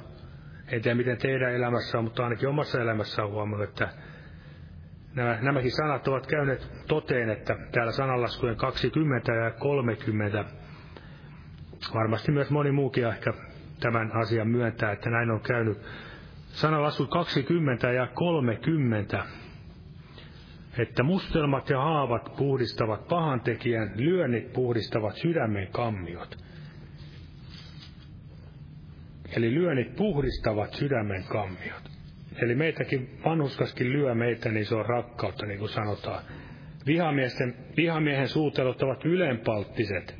En 0.67 0.81
tiedä, 0.81 0.95
miten 0.95 1.17
teidän 1.17 1.53
elämässä 1.53 1.97
on, 1.97 2.03
mutta 2.03 2.23
ainakin 2.23 2.49
omassa 2.49 2.81
elämässä 2.81 3.23
on 3.23 3.31
huomannut, 3.31 3.69
että 3.69 3.89
nämä, 5.15 5.37
nämäkin 5.41 5.71
sanat 5.71 6.07
ovat 6.07 6.27
käyneet 6.27 6.71
toteen, 6.87 7.29
että 7.29 7.55
täällä 7.71 7.91
sananlaskujen 7.91 8.55
20 8.55 9.31
ja 9.31 9.51
30, 9.51 10.45
varmasti 11.93 12.31
myös 12.31 12.49
moni 12.49 12.71
muukin 12.71 13.07
ehkä 13.07 13.33
tämän 13.79 14.11
asian 14.15 14.47
myöntää, 14.47 14.91
että 14.91 15.09
näin 15.09 15.31
on 15.31 15.41
käynyt. 15.41 15.77
Sananlasku 16.47 17.07
20 17.07 17.91
ja 17.91 18.07
30 18.07 19.23
että 20.77 21.03
mustelmat 21.03 21.69
ja 21.69 21.81
haavat 21.81 22.35
puhdistavat 22.37 23.07
pahantekijän, 23.07 23.91
lyönnit 23.95 24.53
puhdistavat 24.53 25.15
sydämen 25.15 25.67
kammiot. 25.71 26.37
Eli 29.37 29.53
lyönnit 29.53 29.95
puhdistavat 29.95 30.73
sydämen 30.73 31.23
kammiot. 31.23 31.91
Eli 32.41 32.55
meitäkin, 32.55 33.19
vanhuskaskin 33.25 33.93
lyö 33.93 34.15
meitä, 34.15 34.51
niin 34.51 34.65
se 34.65 34.75
on 34.75 34.85
rakkautta, 34.85 35.45
niin 35.45 35.59
kuin 35.59 35.69
sanotaan. 35.69 36.23
Vihamiesten, 36.85 37.55
vihamiehen 37.77 38.27
suutelot 38.27 38.83
ovat 38.83 39.05
ylenpalttiset. 39.05 40.15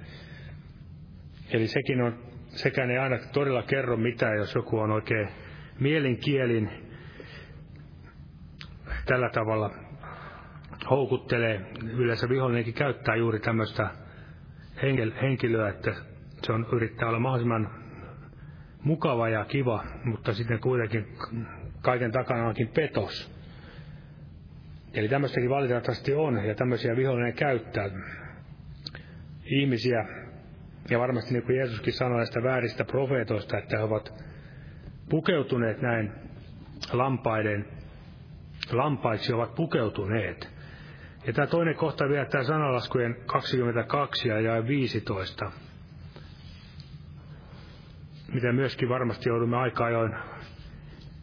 Eli 1.52 1.68
sekin 1.68 2.02
on, 2.02 2.20
sekään 2.48 2.92
ei 2.92 2.98
aina 2.98 3.18
todella 3.34 3.64
kerro 3.64 3.98
mitään, 3.98 4.38
jos 4.38 4.56
joku 4.56 4.80
on 4.80 4.92
oikein 4.92 5.28
mielinkielin 5.80 6.70
tällä 9.06 9.30
tavalla 9.30 9.72
houkuttelee. 10.90 11.62
Yleensä 11.98 12.30
vihollinenkin 12.30 12.74
käyttää 12.74 13.16
juuri 13.16 13.40
tämmöistä 13.40 13.90
henkilöä, 15.22 15.70
että 15.70 15.94
se 16.46 16.52
on 16.52 16.68
yrittää 16.72 17.10
olla 17.10 17.20
mahdollisimman 17.20 17.83
mukava 18.84 19.30
ja 19.30 19.46
kiva, 19.46 19.84
mutta 20.04 20.34
sitten 20.34 20.60
kuitenkin 20.60 21.18
kaiken 21.82 22.12
takana 22.12 22.48
onkin 22.48 22.68
petos. 22.68 23.32
Eli 24.94 25.10
tämmöistäkin 25.10 25.50
valitettavasti 25.50 26.14
on, 26.14 26.46
ja 26.46 26.56
tämmöisiä 26.56 26.96
vihollinen 26.96 27.34
käyttää 27.34 27.90
ihmisiä 29.46 30.06
ja 30.90 31.00
varmasti 31.00 31.34
niin 31.34 31.44
kuin 31.44 31.58
Jeesuskin 31.58 31.94
sanoi 31.94 32.18
näistä 32.18 32.44
vääristä 32.44 32.86
profeetoista, 32.86 33.58
että 33.58 33.78
he 33.78 33.84
ovat 33.84 34.14
pukeutuneet 35.10 35.82
näin 35.82 36.12
lampaiden, 36.92 37.66
lampaiksi 38.72 39.34
ovat 39.34 39.56
pukeutuneet. 39.56 40.54
Ja 41.28 41.34
tämä 41.34 41.48
toinen 41.48 41.76
kohta 41.76 42.10
vielä, 42.10 42.26
tämä 42.26 42.44
sanalaskujen 42.44 43.16
22 43.26 44.28
ja 44.28 44.68
15, 44.68 45.52
mitä 48.34 48.52
myöskin 48.52 48.90
varmasti 48.90 49.30
joudumme 49.30 49.58
aika 49.58 49.86
ajoin 49.86 50.16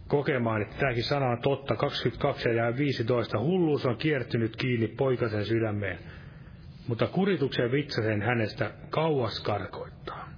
kokemaan, 0.08 0.62
että 0.62 0.76
tämäkin 0.76 1.04
sana 1.04 1.26
on 1.26 1.38
totta. 1.42 1.76
22 1.76 2.48
ja 2.48 2.76
15. 2.76 3.38
Hulluus 3.38 3.86
on 3.86 3.96
kiertynyt 3.96 4.56
kiinni 4.56 4.88
poikasen 4.88 5.44
sydämeen, 5.44 5.98
mutta 6.88 7.06
kurituksen 7.06 7.72
vitsasen 7.72 8.22
hänestä 8.22 8.70
kauas 8.90 9.42
karkoittaa. 9.42 10.28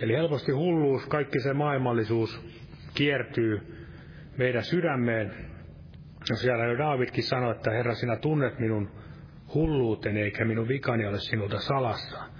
Eli 0.00 0.12
helposti 0.12 0.52
hulluus, 0.52 1.06
kaikki 1.06 1.40
se 1.40 1.52
maailmallisuus 1.52 2.40
kiertyy 2.94 3.60
meidän 4.36 4.62
sydämeen. 4.62 5.34
Ja 6.30 6.36
siellä 6.36 6.64
jo 6.64 6.78
Daavidkin 6.78 7.24
sanoi, 7.24 7.54
että 7.54 7.70
Herra, 7.70 7.94
sinä 7.94 8.16
tunnet 8.16 8.58
minun 8.58 8.90
hulluuteni, 9.54 10.20
eikä 10.20 10.44
minun 10.44 10.68
vikani 10.68 11.06
ole 11.06 11.18
sinulta 11.18 11.58
salassa. 11.58 12.31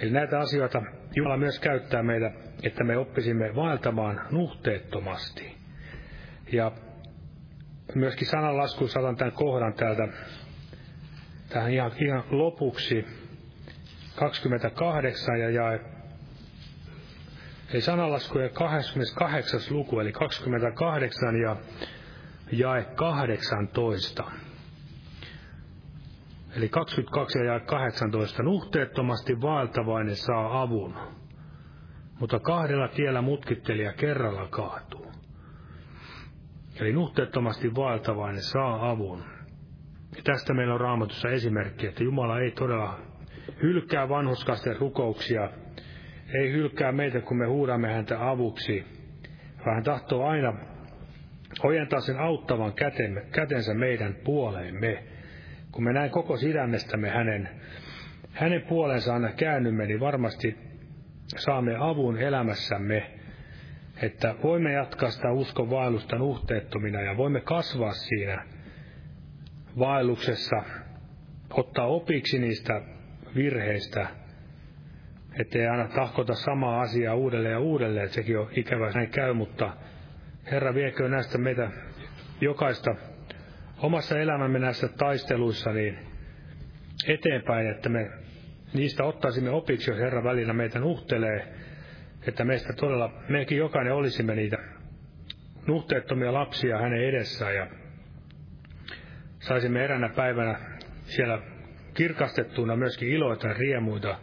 Eli 0.00 0.10
näitä 0.10 0.40
asioita 0.40 0.82
Jumala 1.16 1.36
myös 1.36 1.58
käyttää 1.58 2.02
meitä, 2.02 2.30
että 2.62 2.84
me 2.84 2.96
oppisimme 2.98 3.54
vaeltamaan 3.54 4.20
nuhteettomasti. 4.30 5.56
Ja 6.52 6.72
myöskin 7.94 8.26
sananlaskuun 8.28 8.90
saatan 8.90 9.16
tämän 9.16 9.32
kohdan 9.32 9.74
täältä 9.74 10.08
tähän 11.48 11.72
ihan, 11.72 11.92
ihan 12.04 12.24
lopuksi 12.30 13.06
28 14.16 15.40
ja 15.40 15.50
jae 15.50 15.80
Eli 17.72 17.80
sananlaskujen 17.80 18.50
28. 18.50 19.60
luku, 19.70 20.00
eli 20.00 20.12
28 20.12 21.40
ja 21.40 21.56
jae 22.52 22.84
18. 22.84 24.24
Eli 26.58 26.68
22 26.68 27.38
ja 27.38 27.60
18. 27.60 28.42
Nuhteettomasti 28.42 29.40
vaeltavainen 29.40 30.16
saa 30.16 30.62
avun, 30.62 30.94
mutta 32.20 32.38
kahdella 32.40 32.88
tiellä 32.88 33.22
mutkittelija 33.22 33.92
kerralla 33.92 34.48
kaatuu. 34.48 35.12
Eli 36.80 36.92
nuhteettomasti 36.92 37.74
vaeltavainen 37.74 38.42
saa 38.42 38.90
avun. 38.90 39.24
Ja 40.16 40.22
tästä 40.24 40.54
meillä 40.54 40.74
on 40.74 40.80
raamatussa 40.80 41.28
esimerkki, 41.28 41.86
että 41.86 42.04
Jumala 42.04 42.40
ei 42.40 42.50
todella 42.50 43.00
hylkää 43.62 44.08
vanhuskasten 44.08 44.76
rukouksia, 44.76 45.50
ei 46.34 46.52
hylkää 46.52 46.92
meitä, 46.92 47.20
kun 47.20 47.36
me 47.36 47.46
huudamme 47.46 47.92
häntä 47.92 48.30
avuksi, 48.30 48.84
vaan 49.66 49.74
hän 49.74 49.84
tahtoo 49.84 50.26
aina 50.26 50.52
ojentaa 51.62 52.00
sen 52.00 52.18
auttavan 52.18 52.72
kätensä 53.32 53.74
meidän 53.74 54.14
puoleemme. 54.24 55.17
Kun 55.72 55.84
me 55.84 55.92
näin 55.92 56.10
koko 56.10 56.36
sydämestämme 56.36 57.10
hänen, 57.10 57.48
hänen 58.32 58.62
puolensa 58.62 59.14
aina 59.14 59.32
käännymme, 59.32 59.86
niin 59.86 60.00
varmasti 60.00 60.56
saamme 61.36 61.76
avun 61.78 62.18
elämässämme, 62.18 63.10
että 64.02 64.34
voimme 64.42 64.72
jatkaa 64.72 65.10
sitä 65.10 65.32
uskon 65.32 65.70
vaellusta 65.70 66.18
nuhteettomina 66.18 67.00
ja 67.00 67.16
voimme 67.16 67.40
kasvaa 67.40 67.92
siinä 67.92 68.44
vaelluksessa, 69.78 70.62
ottaa 71.50 71.86
opiksi 71.86 72.38
niistä 72.38 72.82
virheistä, 73.34 74.06
ettei 75.40 75.66
aina 75.66 75.88
tahkota 75.88 76.34
samaa 76.34 76.80
asiaa 76.80 77.14
uudelleen 77.14 77.52
ja 77.52 77.60
uudelleen, 77.60 78.04
että 78.04 78.14
sekin 78.14 78.38
on 78.38 78.48
ikävä, 78.56 78.90
näin 78.90 79.10
käy, 79.10 79.32
mutta 79.32 79.76
Herra 80.50 80.74
viekö 80.74 81.08
näistä 81.08 81.38
meitä 81.38 81.70
jokaista 82.40 82.94
omassa 83.78 84.18
elämämme 84.18 84.58
näissä 84.58 84.88
taisteluissa 84.88 85.72
niin 85.72 85.98
eteenpäin, 87.06 87.66
että 87.66 87.88
me 87.88 88.10
niistä 88.74 89.04
ottaisimme 89.04 89.50
opiksi, 89.50 89.90
jos 89.90 90.00
Herra 90.00 90.24
välillä 90.24 90.52
meitä 90.52 90.78
nuhtelee, 90.78 91.52
että 92.26 92.44
meistä 92.44 92.72
todella, 92.72 93.12
mekin 93.28 93.58
jokainen 93.58 93.94
olisimme 93.94 94.34
niitä 94.34 94.56
nuhteettomia 95.66 96.32
lapsia 96.32 96.78
hänen 96.78 97.04
edessään 97.04 97.54
ja 97.54 97.66
saisimme 99.40 99.84
eränä 99.84 100.08
päivänä 100.08 100.60
siellä 101.04 101.42
kirkastettuna 101.94 102.76
myöskin 102.76 103.08
iloita 103.08 103.46
ja 103.46 103.54
riemuita 103.54 104.18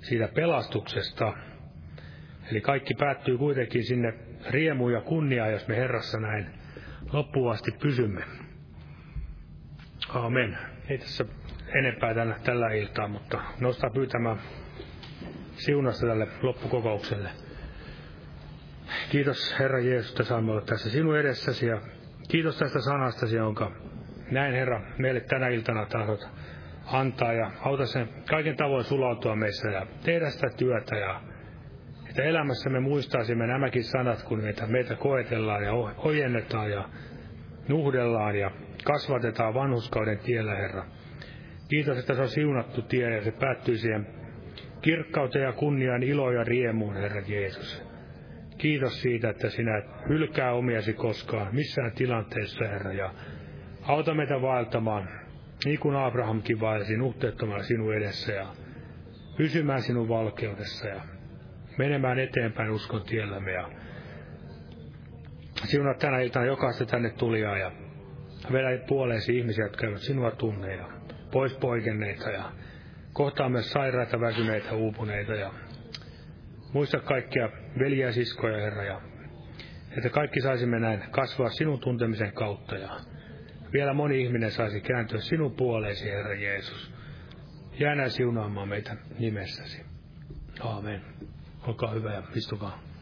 siitä 0.00 0.28
pelastuksesta. 0.28 1.32
Eli 2.50 2.60
kaikki 2.60 2.94
päättyy 2.94 3.38
kuitenkin 3.38 3.84
sinne 3.84 4.14
riemuun 4.50 4.92
ja 4.92 5.00
kunniaan, 5.00 5.52
jos 5.52 5.68
me 5.68 5.76
Herrassa 5.76 6.20
näin 6.20 6.46
loppuasti 7.12 7.72
pysymme. 7.82 8.43
Amen. 10.14 10.58
Ei 10.88 10.98
tässä 10.98 11.24
enempää 11.78 12.14
tänä, 12.14 12.34
tällä 12.44 12.72
iltaa, 12.72 13.08
mutta 13.08 13.42
nostaa 13.60 13.90
pyytämään 13.90 14.38
siunasta 15.56 16.06
tälle 16.06 16.28
loppukokoukselle. 16.42 17.28
Kiitos 19.10 19.54
Herra 19.58 19.80
Jeesus, 19.80 20.10
että 20.10 20.22
saamme 20.22 20.52
olla 20.52 20.60
tässä 20.60 20.90
sinun 20.90 21.18
edessäsi 21.18 21.66
ja 21.66 21.80
kiitos 22.28 22.58
tästä 22.58 22.80
sanastasi, 22.80 23.36
jonka 23.36 23.72
näin 24.30 24.54
Herra 24.54 24.80
meille 24.98 25.20
tänä 25.20 25.48
iltana 25.48 25.86
tahdot 25.86 26.28
antaa 26.86 27.32
ja 27.32 27.50
auta 27.60 27.86
sen 27.86 28.08
kaiken 28.30 28.56
tavoin 28.56 28.84
sulautua 28.84 29.36
meissä 29.36 29.68
ja 29.68 29.86
tehdä 30.04 30.30
sitä 30.30 30.48
työtä 30.56 30.96
ja 30.96 31.20
että 32.08 32.22
elämässämme 32.22 32.80
muistaisimme 32.80 33.46
nämäkin 33.46 33.84
sanat, 33.84 34.22
kun 34.22 34.42
meitä, 34.42 34.66
meitä 34.66 34.96
koetellaan 34.96 35.64
ja 35.64 35.72
ojennetaan 35.96 36.70
ja 36.70 36.88
nuhdellaan 37.68 38.38
ja 38.38 38.50
kasvatetaan 38.84 39.54
vanhuskauden 39.54 40.18
tiellä, 40.18 40.54
Herra. 40.54 40.84
Kiitos, 41.68 41.98
että 41.98 42.14
se 42.14 42.22
on 42.22 42.28
siunattu 42.28 42.82
tie 42.82 43.16
ja 43.16 43.24
se 43.24 43.30
päättyy 43.30 43.76
siihen 43.76 44.06
kirkkauteen 44.82 45.44
ja 45.44 45.52
kunniaan, 45.52 46.02
iloon 46.02 46.34
ja 46.34 46.44
riemuun, 46.44 46.96
Herra 46.96 47.22
Jeesus. 47.28 47.82
Kiitos 48.58 49.02
siitä, 49.02 49.30
että 49.30 49.50
sinä 49.50 49.78
et 49.78 50.08
hylkää 50.08 50.52
omiasi 50.52 50.92
koskaan, 50.92 51.54
missään 51.54 51.92
tilanteessa, 51.92 52.64
Herra, 52.64 52.92
ja 52.92 53.14
auta 53.82 54.14
meitä 54.14 54.42
vaeltamaan 54.42 55.08
niin 55.64 55.78
kuin 55.78 55.96
Abrahamkin 55.96 56.60
vaelsi 56.60 56.96
nuhteettomalla 56.96 57.62
sinun 57.62 57.94
edessä 57.94 58.32
ja 58.32 58.46
pysymään 59.36 59.82
sinun 59.82 60.08
valkeudessa 60.08 60.88
ja 60.88 61.00
menemään 61.78 62.18
eteenpäin 62.18 62.70
uskon 62.70 63.02
tiellämme 63.02 63.52
ja 63.52 63.68
sinua 65.64 65.94
tänä 65.94 66.20
iltana 66.20 66.44
jokaista 66.44 66.86
tänne 66.86 67.10
tulijaa 67.10 67.58
ja 67.58 67.72
vedä 68.52 68.84
puoleesi 68.88 69.38
ihmisiä, 69.38 69.64
jotka 69.64 69.86
eivät 69.86 70.00
sinua 70.00 70.30
tunne 70.30 70.74
ja 70.74 70.88
pois 71.32 71.54
poikenneita 71.54 72.30
ja 72.30 72.52
kohtaa 73.12 73.48
myös 73.48 73.70
sairaita, 73.70 74.20
väsyneitä, 74.20 74.72
uupuneita 74.72 75.34
ja 75.34 75.52
muista 76.72 77.00
kaikkia 77.00 77.48
veljiä 77.78 78.06
ja 78.06 78.12
siskoja, 78.12 78.56
Herra, 78.56 78.84
ja 78.84 79.00
että 79.96 80.10
kaikki 80.10 80.40
saisimme 80.40 80.80
näin 80.80 81.02
kasvaa 81.10 81.48
sinun 81.50 81.80
tuntemisen 81.80 82.32
kautta 82.32 82.76
ja 82.76 83.00
vielä 83.72 83.94
moni 83.94 84.22
ihminen 84.22 84.50
saisi 84.50 84.80
kääntyä 84.80 85.20
sinun 85.20 85.54
puoleesi, 85.56 86.04
Herra 86.10 86.34
Jeesus. 86.34 86.94
Jää 87.80 87.94
näin 87.94 88.10
siunaamaan 88.10 88.68
meitä 88.68 88.96
nimessäsi. 89.18 89.82
Aamen. 90.60 91.02
Olkaa 91.66 91.90
hyvä 91.90 92.12
ja 92.12 92.22
istukaa. 92.34 92.93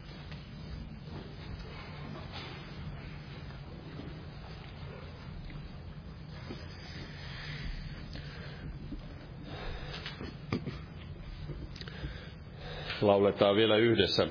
Lauletaan 13.07 13.55
vielä 13.55 13.77
yhdessä 13.77 14.27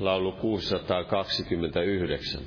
laulu 0.00 0.32
629. 0.32 2.40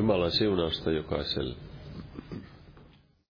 Jumalan 0.00 0.30
siunausta 0.30 0.90
jokaiselle. 0.90 1.69